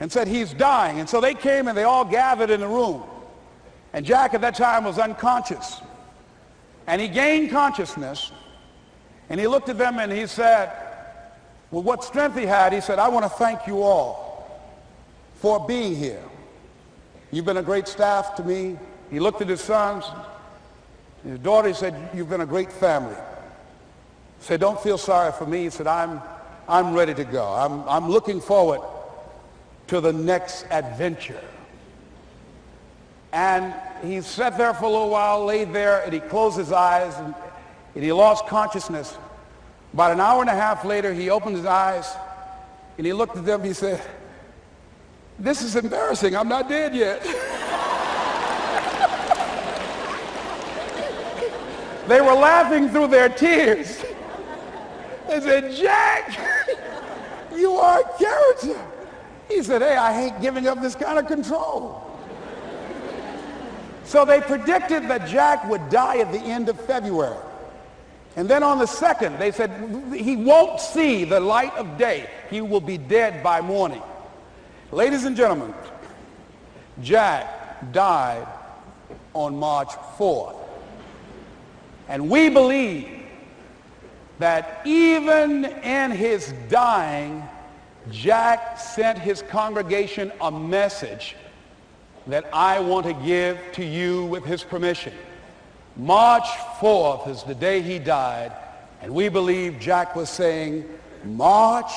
[0.00, 0.98] and said, he's dying.
[0.98, 3.04] And so they came and they all gathered in the room.
[3.92, 5.80] And Jack at that time was unconscious.
[6.88, 8.32] And he gained consciousness.
[9.28, 10.72] And he looked at them and he said,
[11.70, 14.60] with what strength he had, he said, I want to thank you all
[15.36, 16.22] for being here.
[17.30, 18.76] You've been a great staff to me.
[19.10, 20.04] He looked at his sons,
[21.24, 23.16] his daughter, said, you've been a great family.
[24.40, 25.64] Said, don't feel sorry for me.
[25.64, 26.20] He said, I'm,
[26.68, 27.44] I'm ready to go.
[27.44, 28.80] I'm, I'm looking forward
[29.86, 31.40] to the next adventure.
[33.32, 37.14] And he sat there for a little while, laid there, and he closed his eyes,
[37.18, 37.34] and,
[37.94, 39.16] and he lost consciousness.
[39.94, 42.12] About an hour and a half later, he opened his eyes,
[42.98, 44.02] and he looked at them, he said,
[45.38, 46.36] this is embarrassing.
[46.36, 47.26] I'm not dead yet.
[52.08, 54.04] they were laughing through their tears.
[55.28, 56.38] They said, Jack,
[57.54, 58.88] you are a character.
[59.48, 62.08] He said, hey, I hate giving up this kind of control.
[64.04, 67.36] So they predicted that Jack would die at the end of February.
[68.34, 69.70] And then on the second, they said,
[70.14, 72.28] he won't see the light of day.
[72.50, 74.02] He will be dead by morning.
[74.90, 75.74] Ladies and gentlemen,
[77.02, 78.46] Jack died
[79.34, 80.61] on March 4th.
[82.12, 83.08] And we believe
[84.38, 87.42] that even in his dying,
[88.10, 91.36] Jack sent his congregation a message
[92.26, 95.14] that I want to give to you with his permission.
[95.96, 96.48] March
[96.80, 98.52] 4th is the day he died,
[99.00, 100.84] and we believe Jack was saying,
[101.24, 101.92] March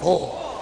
[0.00, 0.55] 4th.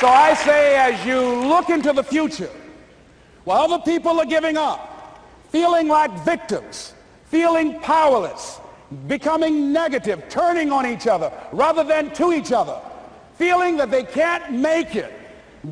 [0.00, 2.50] So I say, as you look into the future,
[3.42, 5.18] while other people are giving up,
[5.50, 6.94] feeling like victims,
[7.24, 8.60] feeling powerless,
[9.08, 12.80] becoming negative, turning on each other rather than to each other,
[13.38, 15.12] feeling that they can't make it,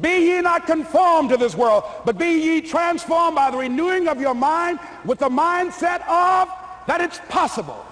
[0.00, 4.20] be ye not conformed to this world, but be ye transformed by the renewing of
[4.20, 6.48] your mind with the mindset of
[6.88, 7.86] that it's possible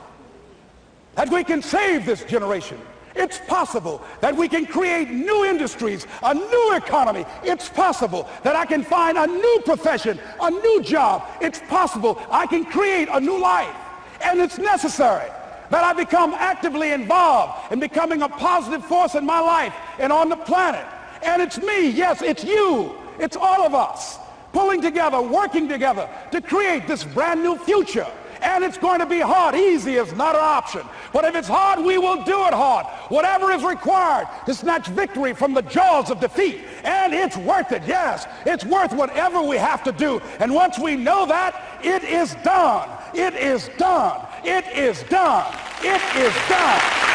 [1.14, 2.80] that we can save this generation
[3.14, 7.24] it's possible that we can create new industries, a new economy.
[7.42, 11.24] It's possible that I can find a new profession, a new job.
[11.40, 13.74] It's possible I can create a new life.
[14.22, 15.30] And it's necessary
[15.70, 20.28] that I become actively involved in becoming a positive force in my life and on
[20.28, 20.84] the planet.
[21.22, 24.18] And it's me, yes, it's you, it's all of us
[24.52, 28.06] pulling together, working together to create this brand new future
[28.44, 29.54] and it's going to be hard.
[29.54, 30.82] Easy is not an option.
[31.12, 32.86] But if it's hard, we will do it hard.
[33.08, 36.60] Whatever is required to snatch victory from the jaws of defeat.
[36.84, 38.26] And it's worth it, yes.
[38.44, 40.20] It's worth whatever we have to do.
[40.40, 42.88] And once we know that, it is done.
[43.14, 44.26] It is done.
[44.44, 45.54] It is done.
[45.82, 47.13] It is done.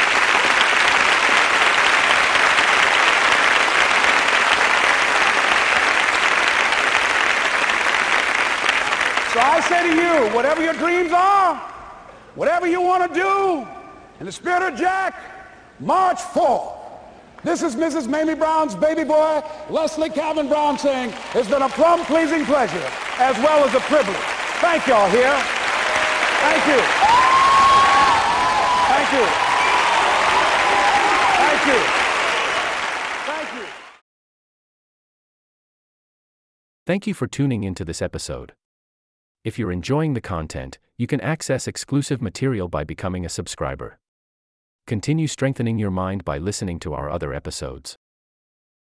[9.40, 11.56] So I say to you, whatever your dreams are,
[12.36, 13.66] whatever you want to do,
[14.20, 15.16] in the spirit of Jack,
[15.80, 16.74] march forth.
[17.42, 18.10] This is Mrs.
[18.10, 22.84] Mamie Brown's baby boy, Leslie Calvin Brown saying, it's been a plum-pleasing pleasure
[23.18, 24.18] as well as a privilege.
[24.60, 25.32] Thank y'all here.
[26.44, 26.82] Thank you.
[28.92, 29.26] Thank you.
[31.40, 31.80] Thank you.
[33.24, 33.66] Thank you.
[36.86, 38.52] Thank you for tuning into this episode.
[39.46, 43.98] If you're enjoying the content, you can access exclusive material by becoming a subscriber.
[44.86, 47.96] Continue strengthening your mind by listening to our other episodes.